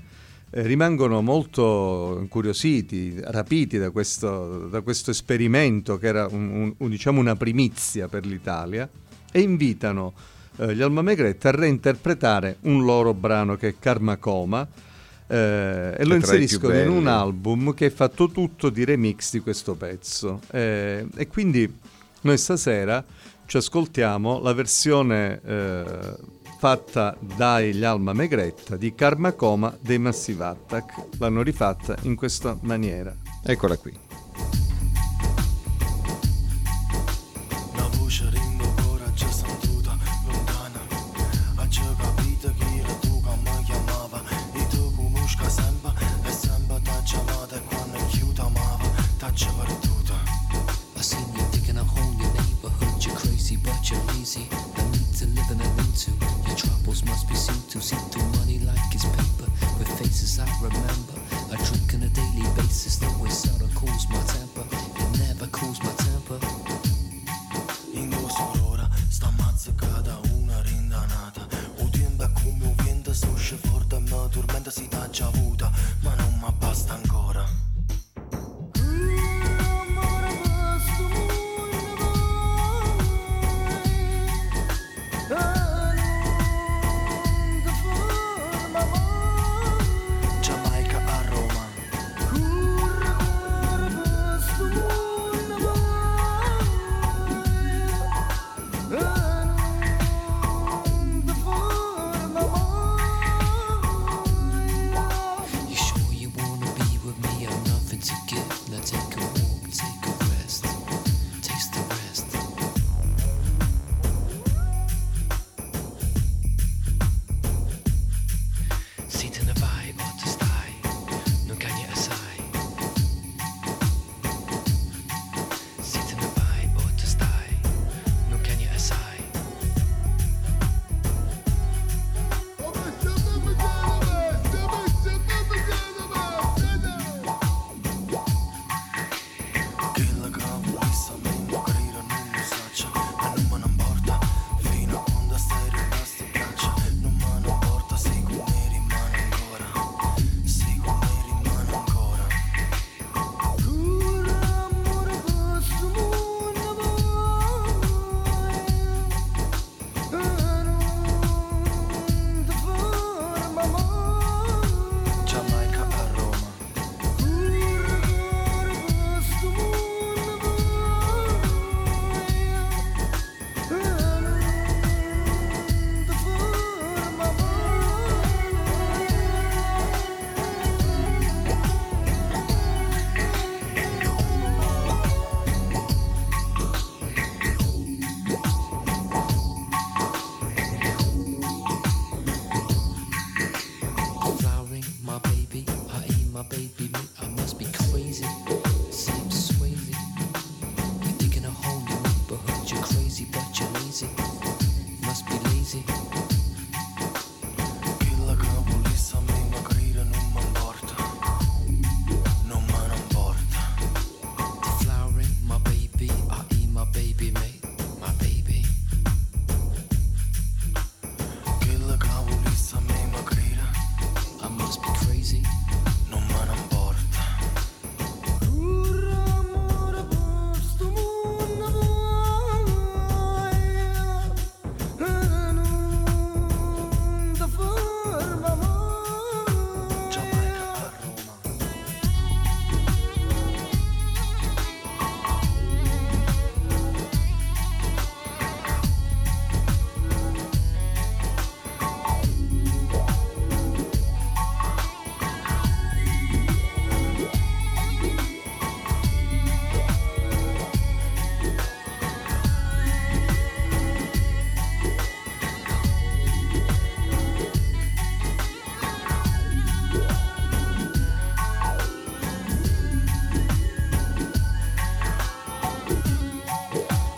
eh, 0.50 0.62
rimangono 0.64 1.22
molto 1.22 2.18
incuriositi, 2.20 3.20
rapiti 3.22 3.78
da 3.78 3.90
questo, 3.90 4.68
da 4.68 4.82
questo 4.82 5.12
esperimento 5.12 5.98
che 5.98 6.08
era 6.08 6.28
un, 6.30 6.74
un, 6.78 6.90
diciamo 6.90 7.20
una 7.20 7.36
primizia 7.36 8.08
per 8.08 8.26
l'Italia 8.26 8.90
e 9.32 9.42
invitano 9.42 10.14
eh, 10.58 10.76
gli 10.76 10.82
Alma 10.82 11.02
Megretta 11.02 11.50
a 11.50 11.52
reinterpretare 11.52 12.58
un 12.62 12.86
loro 12.86 13.14
brano 13.14 13.56
che 13.58 13.70
è 13.70 13.76
Karma 13.80 14.18
Coma 14.18 14.68
eh, 15.34 15.96
e 15.98 16.06
lo 16.06 16.14
inseriscono 16.14 16.78
in 16.78 16.90
un 16.90 17.08
album 17.08 17.74
che 17.74 17.88
è 17.88 17.90
fatto 17.90 18.30
tutto 18.30 18.70
di 18.70 18.86
remix 18.86 19.32
di 19.32 19.40
questo 19.40 19.74
pezzo. 19.74 20.42
Eh, 20.52 21.08
e 21.16 21.28
quindi 21.28 21.72
noi 22.22 22.38
stasera 22.38 23.04
ci 23.48 23.58
ascoltiamo 23.58 24.40
la 24.40 24.54
versione 24.54 25.42
eh, 25.44 26.16
fatta 26.60 27.18
dagli 27.20 27.84
Alma 27.84 28.14
Megretta 28.14 28.78
di 28.78 28.94
Karma 28.94 29.34
Coma 29.34 29.76
dei 29.82 29.98
Massive 29.98 30.44
Attack. 30.44 31.18
L'hanno 31.18 31.42
rifatta 31.42 31.96
in 32.04 32.16
questa 32.16 32.56
maniera. 32.62 33.14
Eccola 33.44 33.76
qui. 33.76 34.13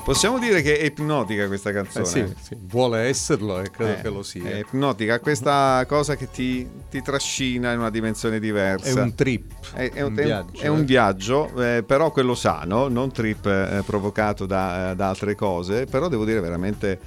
Possiamo 0.05 0.37
dire 0.37 0.61
che 0.61 0.77
è 0.77 0.85
ipnotica 0.85 1.47
questa 1.47 1.71
canzone. 1.71 2.05
Eh 2.05 2.07
sì, 2.07 2.35
sì, 2.39 2.55
vuole 2.59 2.99
esserlo 3.07 3.59
e 3.59 3.71
credo 3.71 3.93
eh, 3.93 4.01
che 4.01 4.09
lo 4.09 4.21
sia. 4.21 4.43
È 4.43 4.59
ipnotica, 4.59 5.19
questa 5.19 5.83
cosa 5.87 6.15
che 6.15 6.29
ti, 6.29 6.69
ti, 6.91 7.01
trascina 7.01 7.71
in 7.71 7.79
una 7.79 7.89
dimensione 7.89 8.39
diversa. 8.39 8.87
È 8.87 9.01
un 9.01 9.15
trip. 9.15 9.51
È, 9.73 9.91
è 9.91 10.01
un, 10.01 10.09
un, 10.09 10.23
viaggio, 10.23 10.61
è 10.61 10.67
un 10.67 10.81
eh. 10.81 10.83
viaggio 10.83 11.59
eh, 11.59 11.83
però 11.83 12.11
quello 12.11 12.35
sano, 12.35 12.87
non 12.87 13.11
trip 13.11 13.47
eh, 13.47 13.81
provocato 13.83 14.45
da, 14.45 14.93
da, 14.93 15.09
altre 15.09 15.33
cose, 15.33 15.85
però 15.85 16.07
devo 16.07 16.23
dire 16.23 16.39
veramente 16.39 16.99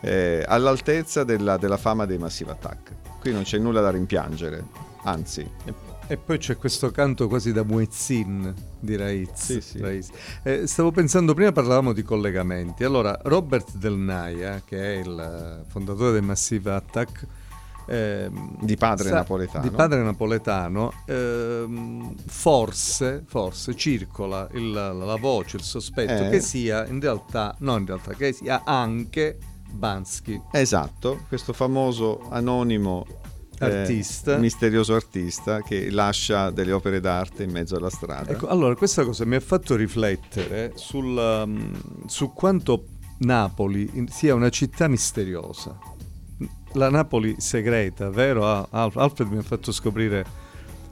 eh, 0.00 0.44
all'altezza 0.46 1.24
della, 1.24 1.56
della 1.56 1.76
fama 1.76 2.06
dei 2.06 2.18
Massive 2.18 2.52
Attack. 2.52 2.92
Qui 3.18 3.32
non 3.32 3.42
c'è 3.42 3.58
nulla 3.58 3.80
da 3.80 3.90
rimpiangere, 3.90 4.62
anzi. 5.02 5.44
E 6.06 6.18
poi 6.18 6.36
c'è 6.36 6.58
questo 6.58 6.90
canto 6.90 7.28
quasi 7.28 7.52
da 7.52 7.64
muezzin 7.64 8.54
di 8.78 8.94
Raiz. 8.94 9.30
Sì, 9.34 9.60
sì. 9.62 9.80
Raiz. 9.80 10.10
Eh, 10.42 10.66
stavo 10.66 10.90
pensando, 10.90 11.32
prima 11.32 11.50
parlavamo 11.50 11.92
di 11.92 12.02
collegamenti. 12.02 12.84
Allora, 12.84 13.18
Robert 13.22 13.76
Del 13.76 13.94
Naia, 13.94 14.60
che 14.64 14.78
è 14.78 14.98
il 14.98 15.64
fondatore 15.66 16.12
del 16.12 16.22
Massive 16.22 16.72
Attack, 16.72 17.26
eh, 17.86 18.30
di 18.60 18.76
padre 18.76 19.08
sa, 19.08 19.14
napoletano, 19.16 19.62
di 19.62 19.70
padre 19.70 20.02
napoletano 20.02 20.92
eh, 21.06 21.66
forse, 22.26 23.22
forse 23.26 23.74
circola 23.76 24.48
il, 24.52 24.72
la 24.72 25.16
voce, 25.16 25.58
il 25.58 25.62
sospetto 25.62 26.24
eh. 26.24 26.30
che 26.30 26.40
sia 26.40 26.86
in 26.86 27.00
realtà, 27.00 27.54
no 27.60 27.76
in 27.76 27.86
realtà, 27.86 28.12
che 28.12 28.32
sia 28.32 28.62
anche 28.64 29.38
Bansky. 29.70 30.40
Esatto, 30.52 31.24
questo 31.28 31.52
famoso 31.52 32.26
anonimo 32.30 33.06
artista. 33.58 34.36
Eh, 34.36 34.38
misterioso 34.38 34.94
artista 34.94 35.62
che 35.62 35.90
lascia 35.90 36.50
delle 36.50 36.72
opere 36.72 37.00
d'arte 37.00 37.42
in 37.42 37.50
mezzo 37.50 37.76
alla 37.76 37.90
strada. 37.90 38.30
Ecco, 38.32 38.48
allora 38.48 38.74
questa 38.74 39.04
cosa 39.04 39.24
mi 39.24 39.36
ha 39.36 39.40
fatto 39.40 39.76
riflettere 39.76 40.72
sul, 40.74 41.16
um, 41.16 42.06
su 42.06 42.32
quanto 42.32 42.86
Napoli 43.18 44.06
sia 44.10 44.34
una 44.34 44.50
città 44.50 44.88
misteriosa. 44.88 45.78
La 46.72 46.90
Napoli 46.90 47.36
segreta, 47.38 48.10
vero? 48.10 48.68
Alfred 48.70 49.30
mi 49.30 49.38
ha 49.38 49.42
fatto 49.42 49.70
scoprire 49.70 50.42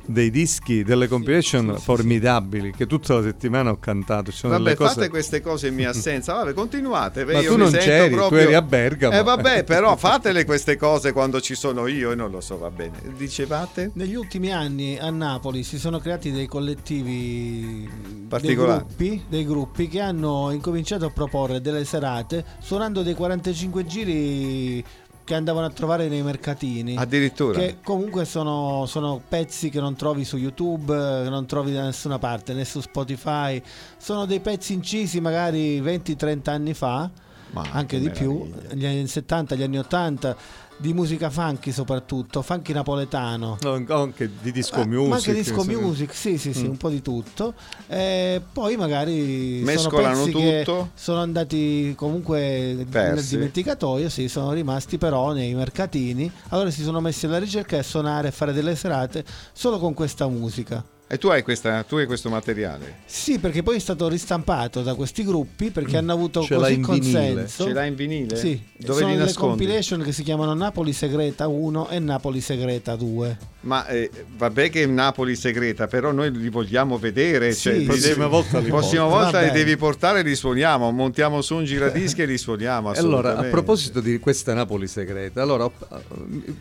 dei 0.07 0.31
dischi, 0.31 0.83
delle 0.83 1.09
compilation 1.09 1.75
sì, 1.77 1.83
formidabili 1.83 2.71
sì, 2.71 2.77
che 2.79 2.87
tutta 2.87 3.15
la 3.15 3.23
settimana 3.23 3.71
ho 3.71 3.79
cantato. 3.79 4.31
Ci 4.31 4.47
vabbè, 4.47 4.75
cose... 4.75 4.95
fate 4.95 5.09
queste 5.09 5.41
cose 5.41 5.69
in 5.69 5.75
mia 5.75 5.91
assenza. 5.95 6.35
Vabbè, 6.35 6.53
continuate. 6.53 7.25
Ma 7.25 7.41
tu 7.43 7.57
non 7.57 7.71
c'eri, 7.71 8.15
proprio... 8.15 8.39
tu 8.41 8.45
eri 8.45 8.55
a 8.55 8.63
Bergamo. 8.63 9.17
Eh 9.17 9.23
vabbè, 9.23 9.65
però 9.65 9.97
fatele 9.97 10.45
queste 10.45 10.77
cose 10.77 11.13
quando 11.13 11.41
ci 11.41 11.55
sono 11.55 11.87
io 11.87 12.13
e 12.13 12.15
non 12.15 12.31
lo 12.31 12.41
so, 12.41 12.59
va 12.59 12.71
bene. 12.71 12.99
Dicevate? 13.17 13.91
Negli 13.95 14.15
ultimi 14.15 14.53
anni 14.53 14.99
a 14.99 15.11
Napoli 15.11 15.63
si 15.63 15.79
sono 15.79 15.99
creati 15.99 16.31
dei 16.31 16.47
collettivi 16.47 17.89
particolari, 18.29 18.85
dei 18.97 19.09
gruppi, 19.09 19.25
dei 19.29 19.45
gruppi 19.45 19.89
che 19.89 20.01
hanno 20.01 20.51
incominciato 20.51 21.07
a 21.07 21.11
proporre 21.11 21.61
delle 21.61 21.85
serate 21.85 22.45
suonando 22.61 23.03
dei 23.03 23.15
45 23.15 23.87
giri 23.87 24.85
che 25.25 25.35
andavano 25.35 25.67
a 25.67 25.71
trovare 25.71 26.09
nei 26.09 26.23
mercatini. 26.23 26.97
Addirittura. 26.97 27.59
Che 27.59 27.77
comunque 27.83 28.25
sono, 28.25 28.85
sono, 28.87 29.21
pezzi 29.27 29.71
che 29.71 29.81
non 29.81 29.95
trovi 29.97 30.25
su 30.25 30.37
YouTube, 30.37 31.23
che 31.23 31.29
non 31.29 31.47
trovi 31.47 31.73
da 31.73 31.85
nessuna 31.85 32.19
parte, 32.19 32.55
né 32.55 32.65
su 32.65 32.81
Spotify. 32.81 33.63
Sono 33.97 34.27
dei 34.27 34.41
pezzi 34.41 34.73
incisi 34.73 35.21
magari 35.21 35.81
20-30 35.81 36.51
anni 36.51 36.75
fa, 36.75 37.11
Ma 37.51 37.65
anche 37.71 37.99
di 37.99 38.11
più, 38.11 38.51
negli 38.71 38.87
anni 38.87 39.07
70, 39.07 39.55
gli 39.55 39.63
anni 39.63 39.79
80 39.79 40.37
di 40.83 40.93
musica 40.93 41.31
funky 41.31 41.71
soprattutto, 41.71 42.43
funky 42.43 42.73
napoletano. 42.73 43.57
No, 43.61 43.81
anche 43.89 44.29
di 44.43 44.51
disco 44.51 44.85
music. 44.85 45.09
Ma 45.09 45.15
anche 45.15 45.33
disco 45.33 45.65
music, 45.65 46.13
sì, 46.13 46.37
sì, 46.39 46.53
sì, 46.53 46.65
mm. 46.65 46.71
un 46.71 46.77
po' 46.77 46.91
di 46.91 47.01
tutto. 47.01 47.55
E 47.87 48.43
poi 48.53 48.77
magari 48.77 49.63
mescolano 49.65 50.27
tutto. 50.27 50.91
Sono 50.95 51.21
andati 51.21 51.95
comunque 51.97 52.85
Persi. 52.91 53.15
nel 53.15 53.25
dimenticatoio, 53.25 54.09
sì, 54.09 54.29
sono 54.29 54.51
rimasti 54.53 54.99
però 54.99 55.33
nei 55.33 55.55
mercatini. 55.55 56.31
Allora 56.49 56.71
si 56.71 56.83
sono 56.83 57.01
messi 57.01 57.27
alla 57.27 57.39
ricerca 57.39 57.79
e 57.79 57.85
suonare 57.85 58.29
e 58.29 58.31
fare 58.33 58.53
delle 58.53 58.75
serate 58.75 59.25
solo 59.53 59.79
con 59.79 59.95
questa 59.95 60.27
musica. 60.27 60.85
E 61.13 61.19
tu 61.19 61.29
hai, 61.29 61.43
questa, 61.43 61.83
tu 61.83 61.97
hai, 61.97 62.07
questo 62.07 62.31
materiale? 62.31 63.01
Sì, 63.05 63.39
perché 63.39 63.63
poi 63.63 63.77
è 63.77 63.79
stato 63.79 64.09
ristampato 64.09 64.81
da 64.81 64.95
questi 64.95 65.23
gruppi 65.25 65.71
perché 65.71 65.97
mm. 65.97 65.99
hanno 65.99 66.13
avuto 66.15 66.41
Ce 66.41 66.55
così 66.55 66.81
consenso. 66.81 67.65
Ce 67.65 67.73
l'hai 67.75 67.89
in 67.89 67.95
vinile? 67.97 68.35
Sì. 68.35 68.59
Dove 68.79 69.01
Sono 69.01 69.13
li 69.13 69.19
nascondi? 69.19 69.59
compilation 69.59 70.03
che 70.03 70.13
si 70.13 70.23
chiamano 70.23 70.55
Napoli 70.55 70.95
Segreta 70.95 71.49
1 71.49 71.91
e 71.91 71.99
Napoli 71.99 72.41
Segreta 72.41 72.97
2. 72.97 73.51
Ma 73.63 73.87
eh, 73.87 74.11
vabbè 74.37 74.71
che 74.71 74.83
è 74.83 74.87
Napoli 74.87 75.37
Segreta, 75.37 75.87
però 75.87 76.11
noi 76.11 76.33
li 76.33 76.49
vogliamo 76.49 76.99
vedere. 76.99 77.55
Cioè, 77.55 77.79
sì, 77.79 77.85
prossima 77.85 78.27
volta, 78.27 78.59
li, 78.59 78.69
prossima 78.69 79.05
volta 79.05 79.41
li 79.43 79.51
devi 79.51 79.77
portare 79.77 80.21
e 80.21 80.23
li 80.23 80.35
suoniamo. 80.35 80.91
Montiamo 80.91 81.43
su 81.43 81.57
un 81.57 81.65
giradischi 81.65 82.23
e 82.23 82.27
li 82.27 82.39
suoniamo. 82.39 82.91
Allora, 82.91 83.37
a 83.37 83.43
proposito 83.45 84.01
di 84.01 84.19
questa 84.19 84.55
Napoli 84.55 84.89
Segreta, 84.89 85.43
allora, 85.43 85.71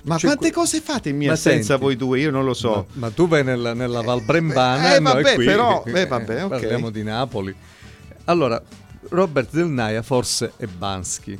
ma 0.03 0.19
quante 0.19 0.51
cose 0.51 0.81
fate 0.81 1.09
in 1.09 1.15
mia 1.15 1.31
assenza 1.31 1.77
voi 1.77 1.95
due? 1.95 2.19
Io 2.19 2.29
non 2.29 2.43
lo 2.43 2.53
so. 2.53 2.85
Ma, 2.93 3.07
ma 3.07 3.09
tu 3.09 3.27
vai 3.27 3.43
nella, 3.43 3.73
nella 3.73 4.01
Val 4.01 4.23
Brembo 4.47 4.53
Brembana. 4.53 4.95
Eh, 4.95 4.99
vabbè, 4.99 5.35
qui, 5.35 5.45
però, 5.45 5.83
eh, 5.85 6.05
vabbè, 6.05 6.45
okay. 6.45 6.59
parliamo 6.59 6.89
di 6.89 7.03
Napoli. 7.03 7.55
Allora, 8.25 8.61
Robert 9.09 9.51
Del 9.51 9.67
Naia 9.67 10.01
forse 10.01 10.53
è 10.57 10.65
Bansky. 10.65 11.39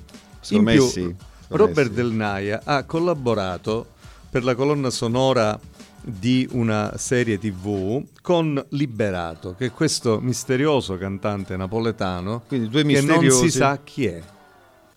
In 0.49 0.65
più, 0.65 0.87
sì. 0.87 1.15
Robert 1.49 1.89
messi. 1.89 1.93
Del 1.93 2.11
Naia 2.11 2.61
ha 2.63 2.83
collaborato 2.83 3.85
per 4.29 4.43
la 4.43 4.55
colonna 4.55 4.89
sonora 4.89 5.59
di 6.03 6.47
una 6.53 6.93
serie 6.97 7.37
tv 7.37 8.03
con 8.21 8.63
Liberato, 8.69 9.55
che 9.55 9.67
è 9.67 9.71
questo 9.71 10.19
misterioso 10.19 10.97
cantante 10.97 11.55
napoletano 11.55 12.43
che 12.47 12.57
non 13.01 13.29
si 13.29 13.51
sa 13.51 13.79
chi 13.83 14.07
è. 14.07 14.21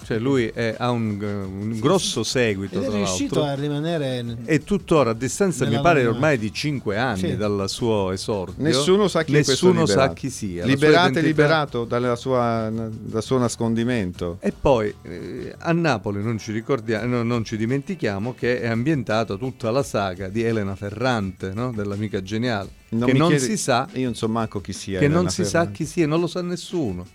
Cioè 0.05 0.19
lui 0.19 0.47
è, 0.49 0.75
ha 0.77 0.91
un, 0.91 1.19
un, 1.21 1.79
grosso 1.81 2.23
seguito. 2.23 2.79
Ed 2.79 2.91
è 2.91 2.95
riuscito 2.95 3.43
a 3.43 3.55
rimanere. 3.55 4.37
E 4.45 4.63
tuttora 4.63 5.11
a 5.11 5.15
distanza, 5.15 5.65
mi 5.65 5.81
pare, 5.81 6.07
ormai 6.07 6.37
di 6.37 6.53
5 6.53 6.99
anni 6.99 7.19
sì. 7.31 7.37
dal 7.37 7.65
suo 7.69 8.13
esordio. 8.13 8.63
Nessuno 8.63 9.09
sa 9.09 9.25
chi, 9.25 9.33
Nessuno 9.33 9.87
sa 9.87 10.13
chi 10.13 10.29
sia. 10.29 10.67
Liberato 10.67 11.19
e 11.19 11.23
liberato 11.23 11.87
sua, 12.17 12.71
dal 12.71 13.23
suo 13.23 13.39
nascondimento. 13.39 14.37
E 14.41 14.53
poi 14.53 14.95
eh, 15.03 15.55
a 15.57 15.73
Napoli 15.73 16.23
non 16.23 16.39
ci, 16.39 16.63
no, 16.67 17.23
non 17.23 17.43
ci, 17.43 17.57
dimentichiamo 17.57 18.35
che 18.35 18.61
è 18.61 18.69
ambientata 18.69 19.37
tutta 19.37 19.71
la 19.71 19.83
saga 19.83 20.29
di 20.29 20.43
Elena 20.43 20.77
Ferrante, 20.77 21.53
no? 21.55 21.73
dell'amica 21.73 22.23
geniale. 22.23 22.69
Non 22.91 23.09
che 23.09 23.15
non 23.15 23.29
chiedi, 23.29 23.45
si 23.45 23.57
sa. 23.57 23.89
Io 23.95 24.05
non 24.05 24.15
so 24.15 24.29
manco 24.29 24.61
chi 24.61 24.75
sia. 24.75 24.99
Che 24.99 25.07
Elena 25.07 25.21
non 25.23 25.31
si 25.31 25.47
sa 25.47 25.69
chi 25.69 25.87
sia, 25.87 26.07
non 26.07 26.21
lo 26.21 26.27
sa 26.27 26.43
nessuno. 26.43 27.07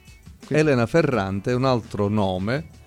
Elena 0.47 0.87
Ferrante 0.87 1.51
è 1.51 1.53
un 1.53 1.65
altro 1.65 2.07
nome 2.07 2.77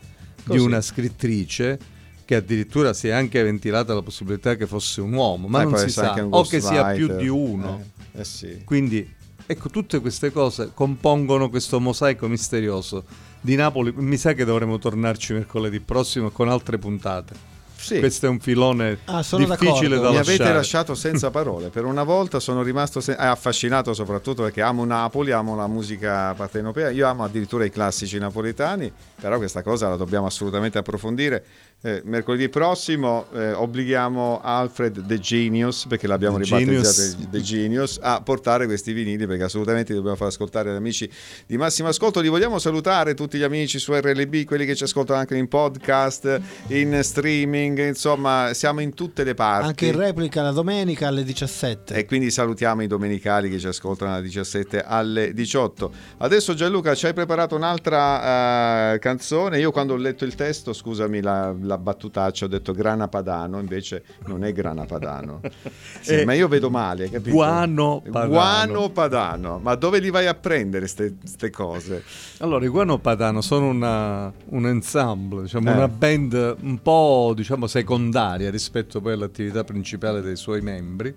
Così. 0.45 0.59
di 0.59 0.65
una 0.65 0.81
scrittrice 0.81 1.79
che 2.25 2.37
addirittura 2.37 2.93
si 2.93 3.09
è 3.09 3.11
anche 3.11 3.43
ventilata 3.43 3.95
la 3.95 4.03
possibilità 4.03 4.55
che 4.57 4.67
fosse 4.67 5.01
un 5.01 5.13
uomo, 5.13 5.49
ma 5.49 5.63
eh, 5.63 5.65
non 5.65 5.77
si 5.77 5.91
sa, 5.91 6.15
o 6.29 6.43
che 6.45 6.61
sia 6.61 6.93
più 6.93 7.15
di 7.17 7.29
uno. 7.29 7.83
Eh, 8.13 8.21
eh 8.21 8.25
sì. 8.25 8.63
Quindi 8.65 9.09
ecco, 9.45 9.69
tutte 9.69 10.01
queste 10.01 10.33
cose 10.33 10.71
compongono 10.73 11.51
questo 11.51 11.81
mosaico 11.81 12.29
misterioso 12.29 13.05
di 13.41 13.55
Napoli. 13.55 13.93
Mi 13.95 14.17
sa 14.17 14.33
che 14.33 14.45
dovremo 14.45 14.79
tornarci 14.79 15.33
mercoledì 15.33 15.81
prossimo 15.81 16.31
con 16.31 16.49
altre 16.49 16.79
puntate. 16.79 17.51
Sì. 17.83 17.99
Questo 17.99 18.27
è 18.27 18.29
un 18.29 18.39
filone 18.39 18.99
ah, 19.07 19.25
difficile 19.37 19.99
da 19.99 20.11
Mi 20.11 20.15
lasciare. 20.17 20.37
avete 20.37 20.53
lasciato 20.53 20.95
senza 20.95 21.31
parole. 21.31 21.69
Per 21.69 21.85
una 21.85 22.05
volta 22.05 22.39
sono 22.39 22.63
rimasto 22.63 23.01
sen- 23.01 23.17
eh, 23.19 23.25
affascinato 23.27 23.93
soprattutto 23.93 24.43
perché 24.45 24.63
amo 24.63 24.85
Napoli, 24.85 25.33
amo 25.33 25.57
la 25.57 25.67
musica 25.67 26.33
partenopea. 26.35 26.91
Io 26.91 27.09
amo 27.09 27.25
addirittura 27.25 27.65
i 27.65 27.71
classici 27.71 28.19
napoletani, 28.19 28.91
però 29.21 29.37
questa 29.37 29.63
cosa 29.63 29.89
la 29.89 29.97
dobbiamo 29.97 30.27
assolutamente 30.27 30.79
approfondire. 30.79 31.45
Eh, 31.85 32.01
mercoledì 32.05 32.49
prossimo 32.49 33.27
eh, 33.33 33.55
obblighiamo 33.55 34.41
Alfred 34.41 35.05
The 35.05 35.19
Genius, 35.19 35.87
perché 35.89 36.07
l'abbiamo 36.07 36.39
The 36.39 36.45
ribattezzato 36.45 37.27
The 37.29 37.41
Genius, 37.41 37.99
a 38.01 38.21
portare 38.23 38.67
questi 38.67 38.93
vinili 38.93 39.27
perché 39.27 39.43
assolutamente 39.43 39.93
dobbiamo 39.93 40.15
far 40.15 40.29
ascoltare 40.29 40.71
agli 40.71 40.77
amici 40.77 41.11
di 41.45 41.57
Massimo 41.57 41.89
Ascolto. 41.89 42.21
Li 42.21 42.29
vogliamo 42.29 42.61
salutare 42.61 43.15
tutti 43.15 43.37
gli 43.37 43.43
amici 43.43 43.81
su 43.81 43.93
RLB, 43.93 44.45
quelli 44.45 44.65
che 44.65 44.77
ci 44.77 44.85
ascoltano 44.85 45.19
anche 45.19 45.37
in 45.37 45.49
podcast, 45.49 46.41
in 46.69 47.01
streaming, 47.03 47.85
insomma 47.85 48.55
siamo 48.55 48.79
in 48.79 48.95
tutte 48.95 49.25
le 49.25 49.35
parti. 49.35 49.67
Anche 49.67 49.87
in 49.87 49.97
replica 49.97 50.41
la 50.41 50.53
domenica 50.53 51.09
alle 51.09 51.25
17. 51.25 51.95
E 51.95 52.05
quindi 52.05 52.31
salutiamo 52.31 52.83
i 52.83 52.87
domenicali 52.87 53.51
che 53.51 53.59
ci 53.59 53.67
ascoltano 53.67 54.13
alle 54.13 54.23
17 54.23 54.85
alle 54.85 55.33
18. 55.33 55.93
Adesso 56.19 56.55
Gianluca 56.55 56.95
ci 56.95 57.07
hai 57.07 57.13
preparato 57.13 57.57
un'altra 57.57 58.93
uh, 58.95 58.99
canzone. 59.01 59.59
Io 59.59 59.73
quando 59.73 59.95
ho 59.95 59.97
letto 59.97 60.25
il 60.25 60.37
testo, 60.37 60.73
scusami 60.73 61.21
la, 61.21 61.53
la 61.61 61.71
la 61.73 61.79
battutaccia 61.79 62.45
ho 62.45 62.49
detto 62.49 62.73
grana 62.73 63.09
padano, 63.09 63.59
invece 63.59 64.05
non 64.27 64.45
è 64.45 64.53
grana 64.53 64.85
padano. 64.85 65.41
Sì, 66.03 66.21
eh, 66.21 66.25
ma 66.25 66.33
io 66.35 66.49
vedo 66.49 66.69
male, 66.69 67.09
capito? 67.09 67.31
Guano 67.31 68.03
padano. 68.11 68.29
Guano 68.29 68.91
padano. 68.91 69.59
Ma 69.61 69.77
dove 69.77 70.01
li 70.01 70.11
vai 70.11 70.27
a 70.27 70.35
prendere 70.35 70.87
queste 70.89 71.51
cose? 71.51 72.03
Allora, 72.39 72.65
i 72.65 72.69
Guano 72.69 72.99
padano 72.99 73.41
sono 73.41 73.69
una, 73.69 74.33
un 74.47 74.67
ensemble, 74.67 75.43
diciamo, 75.43 75.71
eh. 75.71 75.75
una 75.75 75.89
band 75.89 76.57
un 76.61 76.83
po' 76.83 77.33
diciamo, 77.37 77.69
secondaria 77.69 78.51
rispetto 78.51 79.01
poi 79.01 79.13
all'attività 79.13 79.63
principale 79.63 80.21
dei 80.23 80.37
suoi 80.37 80.61
membri. 80.61 81.15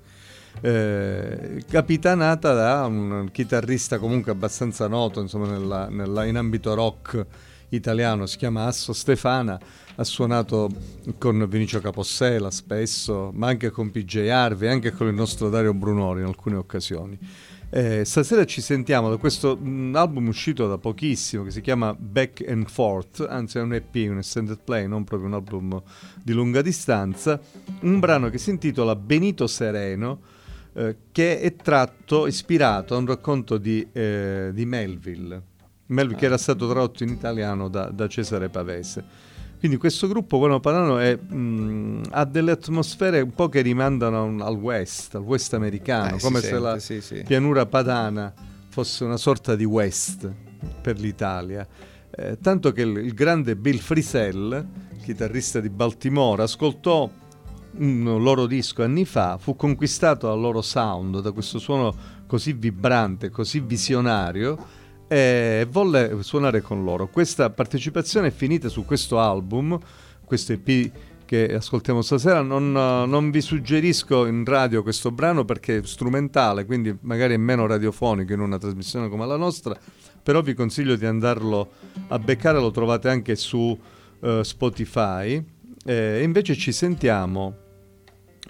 eh, 0.61 1.63
capitanata 1.69 2.53
da 2.53 2.85
un 2.85 3.29
chitarrista 3.31 3.97
comunque 3.97 4.31
abbastanza 4.31 4.87
noto 4.87 5.19
insomma, 5.19 5.47
nella, 5.47 5.89
nella, 5.89 6.25
in 6.25 6.37
ambito 6.37 6.73
rock 6.73 7.25
italiano, 7.69 8.25
si 8.25 8.37
chiama 8.37 8.65
Asso 8.65 8.93
Stefana, 8.93 9.59
ha 9.95 10.03
suonato 10.03 10.69
con 11.17 11.45
Vinicio 11.47 11.79
Capossela 11.79 12.51
spesso, 12.51 13.31
ma 13.33 13.47
anche 13.47 13.69
con 13.69 13.91
PJ 13.91 14.27
Harvey, 14.29 14.69
anche 14.69 14.91
con 14.91 15.07
il 15.07 15.13
nostro 15.13 15.49
Dario 15.49 15.73
Brunori 15.73 16.21
in 16.21 16.27
alcune 16.27 16.55
occasioni. 16.55 17.17
Eh, 17.69 18.05
stasera 18.05 18.45
ci 18.45 18.61
sentiamo 18.61 19.09
da 19.09 19.17
questo 19.17 19.57
mh, 19.57 19.67
mm, 19.67 19.95
album 19.95 20.27
uscito 20.27 20.67
da 20.67 20.77
pochissimo 20.77 21.43
che 21.43 21.51
si 21.51 21.61
chiama 21.61 21.93
Back 21.93 22.45
and 22.47 22.69
Forth, 22.69 23.25
anzi 23.27 23.57
è 23.57 23.61
un 23.61 23.73
EP, 23.73 23.93
un 24.09 24.19
extended 24.19 24.59
play, 24.63 24.87
non 24.87 25.03
proprio 25.03 25.27
un 25.27 25.35
album 25.35 25.81
di 26.23 26.31
lunga 26.31 26.61
distanza, 26.61 27.39
un 27.81 27.99
brano 27.99 28.29
che 28.29 28.37
si 28.37 28.51
intitola 28.51 28.95
Benito 28.95 29.47
Sereno, 29.47 30.21
eh, 30.73 30.95
che 31.11 31.39
è 31.39 31.55
tratto, 31.55 32.27
ispirato 32.27 32.95
a 32.95 32.97
un 32.97 33.07
racconto 33.07 33.57
di, 33.57 33.85
eh, 33.91 34.51
di 34.53 34.65
Melville, 34.65 35.41
Melville 35.87 36.15
ah. 36.15 36.19
che 36.19 36.25
era 36.25 36.37
stato 36.37 36.69
tradotto 36.69 37.03
in 37.03 37.09
italiano 37.09 37.67
da, 37.67 37.89
da 37.89 38.07
Cesare 38.07 38.49
Pavese. 38.49 39.33
Quindi 39.57 39.77
questo 39.77 40.07
gruppo, 40.07 40.37
Buono 40.37 40.99
è, 40.99 41.15
mh, 41.15 42.03
ha 42.11 42.25
delle 42.25 42.51
atmosfere 42.51 43.21
un 43.21 43.33
po' 43.33 43.49
che 43.49 43.61
rimandano 43.61 44.43
al 44.43 44.55
west, 44.55 45.15
al 45.15 45.23
west 45.23 45.53
americano, 45.53 46.17
eh, 46.17 46.19
come 46.19 46.39
se 46.39 46.47
sente, 46.47 46.61
la 46.61 46.79
sì, 46.79 47.01
sì. 47.01 47.23
pianura 47.25 47.65
padana 47.65 48.31
fosse 48.67 49.03
una 49.03 49.17
sorta 49.17 49.55
di 49.55 49.63
west 49.63 50.31
per 50.81 50.99
l'Italia. 50.99 51.67
Eh, 52.11 52.37
tanto 52.39 52.71
che 52.73 52.81
il, 52.81 52.97
il, 52.97 53.13
grande 53.13 53.55
Bill 53.55 53.77
Frisell, 53.77 54.65
chitarrista 55.01 55.59
di 55.59 55.69
Baltimora, 55.69 56.43
ascoltò 56.43 57.09
un 57.77 58.21
loro 58.21 58.45
disco 58.45 58.83
anni 58.83 59.05
fa, 59.05 59.37
fu 59.37 59.55
conquistato 59.55 60.27
dal 60.27 60.39
loro 60.39 60.61
sound, 60.61 61.21
da 61.21 61.31
questo 61.31 61.57
suono 61.57 61.93
così 62.27 62.53
vibrante, 62.53 63.29
così 63.29 63.61
visionario 63.61 64.83
e 65.07 65.67
volle 65.69 66.17
suonare 66.21 66.61
con 66.61 66.83
loro. 66.83 67.07
Questa 67.07 67.49
partecipazione 67.49 68.27
è 68.27 68.31
finita 68.31 68.69
su 68.69 68.85
questo 68.85 69.19
album, 69.19 69.77
questo 70.25 70.53
EP 70.53 70.91
che 71.25 71.53
ascoltiamo 71.53 72.01
stasera. 72.01 72.41
Non, 72.41 72.71
non, 72.71 73.31
vi 73.31 73.41
suggerisco 73.41 74.25
in 74.25 74.45
radio 74.45 74.83
questo 74.83 75.11
brano 75.11 75.43
perché 75.45 75.77
è 75.77 75.83
strumentale, 75.83 76.65
quindi 76.65 76.95
magari 77.01 77.33
è 77.33 77.37
meno 77.37 77.65
radiofonico 77.65 78.33
in 78.33 78.39
una 78.39 78.57
trasmissione 78.57 79.09
come 79.09 79.25
la 79.25 79.37
nostra, 79.37 79.77
però 80.21 80.41
vi 80.41 80.53
consiglio 80.53 80.95
di 80.95 81.05
andarlo 81.05 81.71
a 82.07 82.19
beccare, 82.19 82.59
lo 82.59 82.71
trovate 82.71 83.09
anche 83.09 83.35
su 83.35 83.77
uh, 84.19 84.41
Spotify. 84.41 85.43
E 85.87 86.23
invece 86.23 86.55
ci 86.55 86.71
sentiamo 86.71 87.55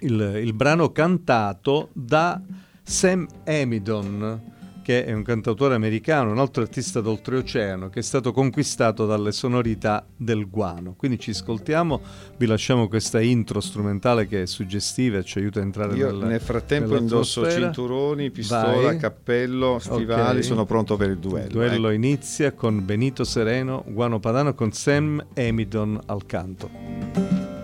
il, 0.00 0.40
il 0.42 0.52
brano 0.54 0.90
cantato 0.90 1.90
da 1.92 2.40
Sam 2.82 3.26
Amidon 3.44 4.54
che 4.86 5.04
è 5.04 5.12
un 5.12 5.24
cantautore 5.24 5.74
americano, 5.74 6.30
un 6.30 6.38
altro 6.38 6.62
artista 6.62 7.00
d'oltreoceano, 7.00 7.88
che 7.88 7.98
è 7.98 8.02
stato 8.04 8.30
conquistato 8.30 9.04
dalle 9.04 9.32
sonorità 9.32 10.06
del 10.16 10.48
guano. 10.48 10.94
Quindi 10.96 11.18
ci 11.18 11.30
ascoltiamo, 11.30 12.00
vi 12.36 12.46
lasciamo 12.46 12.86
questa 12.86 13.20
intro 13.20 13.58
strumentale 13.58 14.28
che 14.28 14.42
è 14.42 14.46
suggestiva 14.46 15.18
e 15.18 15.24
ci 15.24 15.38
aiuta 15.38 15.58
a 15.58 15.64
entrare 15.64 15.96
Io 15.96 16.16
nel, 16.16 16.28
nel 16.28 16.40
frattempo 16.40 16.96
indosso 16.96 17.50
cinturoni, 17.50 18.30
pistola, 18.30 18.82
Vai. 18.82 18.96
cappello, 18.96 19.80
stivali, 19.80 20.38
okay. 20.38 20.42
sono 20.44 20.64
pronto 20.64 20.96
per 20.96 21.10
il 21.10 21.18
duello. 21.18 21.46
Il 21.46 21.52
duello 21.52 21.88
ecco. 21.88 21.96
inizia 21.96 22.52
con 22.52 22.84
Benito 22.84 23.24
Sereno, 23.24 23.82
Guano 23.88 24.20
Padano 24.20 24.54
con 24.54 24.70
Sam 24.70 25.20
Amidon 25.34 25.98
al 26.06 26.26
canto. 26.26 27.55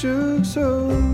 Ho 0.00 1.07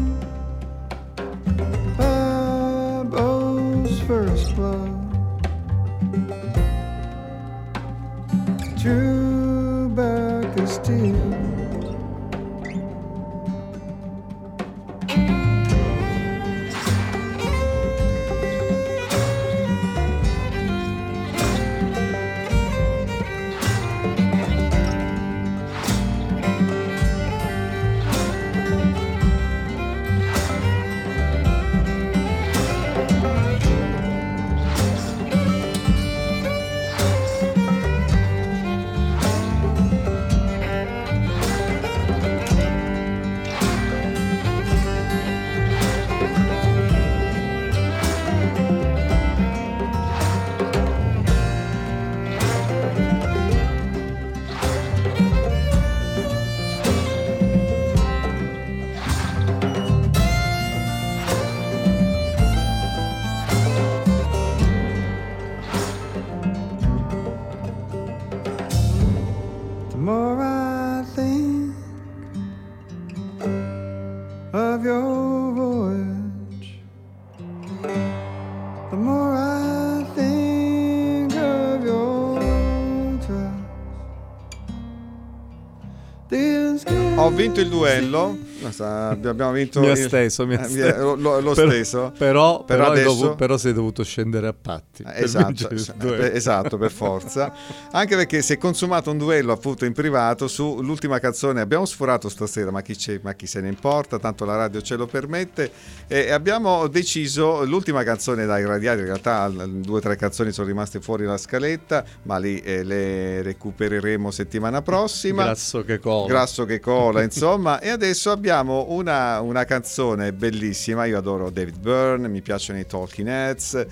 vinto 87.45 87.61
il 87.61 87.69
duello 87.69 88.39
abbiamo 88.67 89.53
vinto 89.53 89.81
mi 89.81 89.89
ha 89.89 89.97
steso, 89.97 90.47
mi 90.47 90.55
ha 90.55 90.65
steso. 90.65 91.15
Lo, 91.17 91.41
lo 91.41 91.53
però, 91.53 91.71
steso 91.71 92.13
però, 92.17 92.65
però, 92.65 92.91
adesso... 92.91 93.09
dovuto, 93.09 93.35
però, 93.35 93.57
sei 93.57 93.73
dovuto 93.73 94.03
scendere 94.03 94.47
a 94.47 94.55
patti. 94.55 95.03
Eh, 95.03 95.23
esatto, 95.23 95.69
per 95.69 96.31
esatto 96.35 96.79
per 96.79 96.91
forza. 96.91 97.53
Anche 97.93 98.17
perché 98.17 98.43
si 98.43 98.55
è 98.55 98.59
consumato 98.59 99.11
un 99.11 99.19
duello 99.19 99.53
appunto 99.53 99.85
in 99.85 99.93
privato 99.93 100.49
sull'ultima 100.49 101.19
canzone. 101.19 101.61
Abbiamo 101.61 101.85
sforato 101.85 102.29
stasera 102.29 102.71
ma 102.71 102.81
chi, 102.83 102.97
ma 103.23 103.35
chi, 103.35 103.47
se 103.47 103.61
ne 103.61 103.69
importa? 103.69 104.19
Tanto 104.19 104.45
la 104.45 104.57
radio 104.57 104.81
ce 104.81 104.97
lo 104.97 105.07
permette. 105.07 105.71
E 106.07 106.31
abbiamo 106.31 106.87
deciso 106.89 107.65
l'ultima 107.65 108.03
canzone 108.03 108.47
da 108.47 108.59
irradiare 108.59 109.01
in 109.01 109.07
realtà 109.07 109.49
due 109.49 109.99
o 109.99 110.01
tre 110.01 110.17
canzoni 110.17 110.53
sono 110.53 110.67
rimaste 110.67 111.01
fuori 111.01 111.25
la 111.25 111.37
scaletta 111.37 112.05
ma 112.23 112.39
lì 112.39 112.61
eh, 112.61 112.83
le 112.83 113.43
recupereremo 113.43 114.31
settimana 114.31 114.83
prossima. 114.83 115.45
Grasso 115.45 115.85
che 115.85 115.99
cola. 115.99 116.27
Grasso 116.27 116.65
che 116.65 116.81
cola 116.81 117.23
insomma. 117.23 117.81
E 117.81 117.89
adesso 117.91 118.31
abbiamo 118.31 118.54
una, 118.63 119.41
una 119.41 119.65
canzone 119.65 120.33
bellissima 120.33 121.05
io 121.05 121.19
adoro 121.19 121.51
David 121.51 121.79
Byrne 121.79 122.29
mi 122.29 122.43
piacciono 122.43 122.79
i 122.79 122.87
Talking 122.87 123.29
Heads 123.29 123.87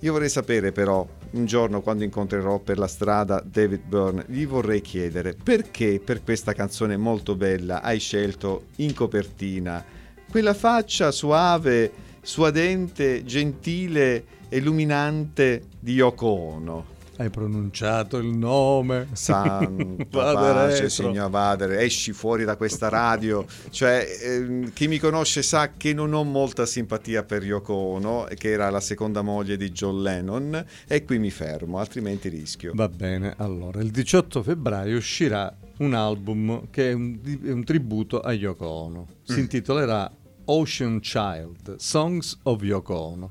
io 0.00 0.12
vorrei 0.12 0.28
sapere 0.28 0.70
però, 0.70 1.06
un 1.30 1.46
giorno 1.46 1.80
quando 1.80 2.04
incontrerò 2.04 2.58
per 2.58 2.78
la 2.78 2.88
strada 2.88 3.42
David 3.42 3.82
Byrne, 3.86 4.24
gli 4.28 4.46
vorrei 4.46 4.82
chiedere 4.82 5.34
perché 5.34 6.00
per 6.04 6.22
questa 6.22 6.52
canzone 6.52 6.96
molto 6.96 7.36
bella 7.36 7.80
hai 7.80 7.98
scelto 7.98 8.66
in 8.76 8.92
copertina 8.92 9.82
quella 10.30 10.52
faccia 10.52 11.10
suave, 11.10 11.90
suadente, 12.20 13.24
gentile 13.24 14.24
e 14.48 14.58
illuminante 14.58 15.62
di 15.78 15.92
Yoko 15.92 16.26
Ono. 16.26 16.93
Hai 17.16 17.30
pronunciato 17.30 18.16
il 18.16 18.26
nome. 18.26 19.06
Santa 19.12 20.04
pace, 20.10 20.90
signor 20.90 21.30
Vadere, 21.30 21.80
esci 21.80 22.12
fuori 22.12 22.44
da 22.44 22.56
questa 22.56 22.88
radio. 22.88 23.46
Cioè, 23.70 24.04
eh, 24.20 24.70
chi 24.72 24.88
mi 24.88 24.98
conosce 24.98 25.42
sa 25.42 25.74
che 25.76 25.94
non 25.94 26.12
ho 26.12 26.24
molta 26.24 26.66
simpatia 26.66 27.22
per 27.22 27.44
Yoko 27.44 27.72
Ono, 27.72 28.26
che 28.36 28.50
era 28.50 28.68
la 28.68 28.80
seconda 28.80 29.22
moglie 29.22 29.56
di 29.56 29.70
John 29.70 30.02
Lennon, 30.02 30.64
e 30.88 31.04
qui 31.04 31.18
mi 31.20 31.30
fermo, 31.30 31.78
altrimenti 31.78 32.28
rischio. 32.28 32.72
Va 32.74 32.88
bene, 32.88 33.34
allora, 33.36 33.80
il 33.80 33.92
18 33.92 34.42
febbraio 34.42 34.96
uscirà 34.96 35.56
un 35.78 35.94
album 35.94 36.68
che 36.70 36.90
è 36.90 36.92
un, 36.94 37.20
è 37.44 37.50
un 37.50 37.62
tributo 37.62 38.18
a 38.22 38.32
Yoko 38.32 38.66
Ono. 38.66 39.06
Si 39.22 39.36
mm. 39.36 39.38
intitolerà 39.38 40.12
Ocean 40.46 40.98
Child, 40.98 41.76
Songs 41.76 42.38
of 42.42 42.60
Yoko 42.62 42.94
Ono 42.94 43.30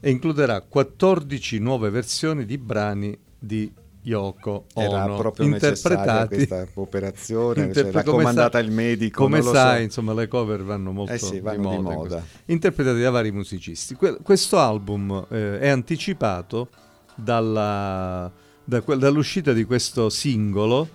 e 0.00 0.10
includerà 0.10 0.60
14 0.60 1.58
nuove 1.58 1.90
versioni 1.90 2.44
di 2.44 2.58
brani 2.58 3.18
di 3.38 3.72
Yoko 4.06 4.66
Ono 4.74 4.86
era 4.86 5.14
proprio 5.16 5.46
interpretati 5.46 6.36
questa 6.36 6.66
operazione 6.74 7.64
interpre- 7.64 7.92
cioè, 7.92 8.04
raccomandata 8.04 8.58
il 8.60 8.70
medico 8.70 9.24
come 9.24 9.42
sai 9.42 9.78
so. 9.78 9.82
insomma 9.82 10.14
le 10.14 10.28
cover 10.28 10.62
vanno 10.62 10.92
molto 10.92 11.12
eh 11.12 11.18
sì, 11.18 11.40
vanno 11.40 11.70
di 11.70 11.76
moda, 11.76 11.88
di 11.88 11.94
moda. 11.96 12.24
interpretati 12.46 13.00
da 13.00 13.10
vari 13.10 13.32
musicisti 13.32 13.94
que- 13.94 14.18
questo 14.22 14.58
album 14.60 15.26
eh, 15.28 15.58
è 15.58 15.68
anticipato 15.68 16.68
dalla, 17.16 18.30
da 18.62 18.80
que- 18.82 18.96
dall'uscita 18.96 19.52
di 19.52 19.64
questo 19.64 20.08
singolo 20.08 20.88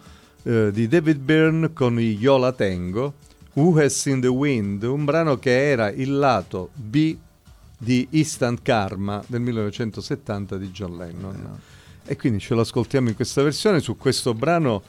eh, 0.44 0.72
di 0.72 0.88
David 0.88 1.18
Byrne 1.18 1.74
con 1.74 2.00
i 2.00 2.16
Yola 2.18 2.54
Tengo 2.54 3.16
Who 3.56 3.78
Has 3.78 3.94
Seen 3.94 4.22
the 4.22 4.28
Wind 4.28 4.84
un 4.84 5.04
brano 5.04 5.38
che 5.38 5.70
era 5.70 5.92
il 5.92 6.18
lato 6.18 6.70
B 6.74 7.18
di 7.84 8.08
Instant 8.12 8.62
Karma 8.62 9.24
del 9.26 9.42
1970 9.42 10.58
di 10.58 10.70
John 10.70 10.98
Lennon. 10.98 11.58
Eh. 12.06 12.12
E 12.12 12.16
quindi 12.16 12.40
ce 12.40 12.54
lo 12.54 12.62
ascoltiamo 12.62 13.10
in 13.10 13.16
questa 13.16 13.42
versione. 13.42 13.80
Su 13.80 13.98
questo 13.98 14.36
brano 14.36 14.84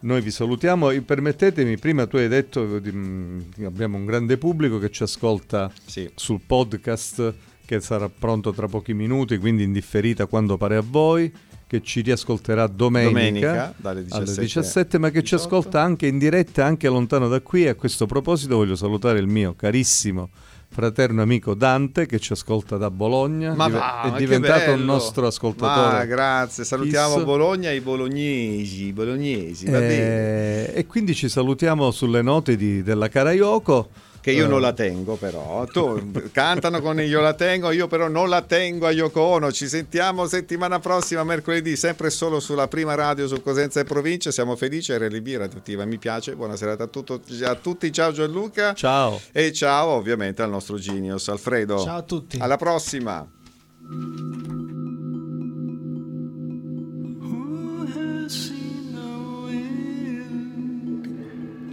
noi 0.00 0.20
vi 0.20 0.30
salutiamo. 0.30 0.90
E 0.90 1.00
permettetemi, 1.00 1.78
prima 1.78 2.06
tu 2.06 2.16
hai 2.16 2.28
detto 2.28 2.80
che 2.82 2.92
mm, 2.92 3.40
abbiamo 3.64 3.96
un 3.96 4.04
grande 4.04 4.36
pubblico 4.36 4.78
che 4.78 4.90
ci 4.90 5.02
ascolta 5.02 5.72
sì. 5.86 6.10
sul 6.14 6.40
podcast 6.44 7.34
che 7.64 7.80
sarà 7.80 8.10
pronto 8.10 8.52
tra 8.52 8.68
pochi 8.68 8.92
minuti, 8.92 9.38
quindi 9.38 9.62
indifferita 9.62 10.26
quando 10.26 10.58
pare 10.58 10.76
a 10.76 10.84
voi 10.86 11.32
che 11.66 11.80
ci 11.82 12.02
riascolterà 12.02 12.66
domenica, 12.66 13.14
domenica 13.14 13.74
alle 13.80 14.02
17, 14.02 14.30
alle 14.30 14.40
17 14.42 14.98
ma 14.98 15.06
che 15.08 15.22
18. 15.22 15.26
ci 15.26 15.34
ascolta 15.34 15.80
anche 15.80 16.06
in 16.06 16.18
diretta, 16.18 16.66
anche 16.66 16.88
lontano 16.88 17.26
da 17.26 17.40
qui. 17.40 17.64
E 17.64 17.68
a 17.68 17.74
questo 17.74 18.04
proposito 18.04 18.56
voglio 18.56 18.76
salutare 18.76 19.18
il 19.18 19.28
mio 19.28 19.54
carissimo 19.54 20.28
fraterno 20.74 21.22
amico 21.22 21.54
Dante 21.54 22.04
che 22.04 22.18
ci 22.18 22.32
ascolta 22.32 22.76
da 22.76 22.90
Bologna, 22.90 23.54
ma 23.54 23.68
va, 23.68 24.02
è 24.02 24.18
diventato 24.18 24.72
un 24.72 24.84
nostro 24.84 25.28
ascoltatore. 25.28 25.98
Ma 25.98 26.04
grazie, 26.04 26.64
salutiamo 26.64 27.12
Fisso. 27.12 27.24
Bologna 27.24 27.70
e 27.70 27.76
i 27.76 27.80
bolognesi, 27.80 28.92
bolognesi 28.92 29.66
e, 29.66 30.72
e, 30.74 30.86
quindi 30.86 31.14
ci 31.14 31.28
salutiamo 31.28 31.92
sulle 31.92 32.22
note 32.22 32.56
di, 32.56 32.82
della 32.82 33.08
Caraioko 33.08 33.88
che 34.24 34.30
io 34.30 34.46
non 34.46 34.62
la 34.62 34.72
tengo 34.72 35.16
però. 35.16 35.66
Tu 35.66 36.30
cantano 36.32 36.80
con 36.80 36.98
io 36.98 37.20
la 37.20 37.34
tengo, 37.34 37.70
io 37.72 37.88
però 37.88 38.08
non 38.08 38.30
la 38.30 38.40
tengo 38.40 38.86
a 38.86 38.90
Yoko 38.90 39.20
Ono. 39.20 39.52
Ci 39.52 39.68
sentiamo 39.68 40.26
settimana 40.26 40.78
prossima, 40.78 41.22
mercoledì, 41.24 41.76
sempre 41.76 42.08
solo 42.08 42.40
sulla 42.40 42.66
prima 42.66 42.94
radio 42.94 43.28
su 43.28 43.42
Cosenza 43.42 43.80
e 43.80 43.84
Provincia. 43.84 44.30
Siamo 44.30 44.56
felici, 44.56 44.96
RLB 44.96 45.36
Radioattiva, 45.36 45.84
mi 45.84 45.98
piace. 45.98 46.34
Buona 46.36 46.56
serata 46.56 46.84
a, 46.84 46.86
tutto, 46.86 47.20
a 47.42 47.54
tutti, 47.56 47.92
ciao 47.92 48.12
Gianluca. 48.12 48.72
Ciao. 48.72 49.20
E 49.30 49.52
ciao 49.52 49.88
ovviamente 49.88 50.40
al 50.40 50.48
nostro 50.48 50.78
Genius, 50.78 51.28
Alfredo. 51.28 51.78
Ciao 51.80 51.98
a 51.98 52.02
tutti. 52.02 52.38
Alla 52.40 52.56
prossima. 52.56 53.28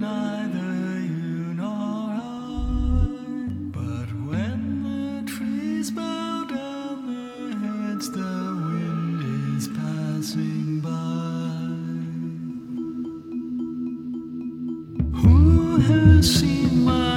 slips 0.02 0.41
acima. 15.92 17.11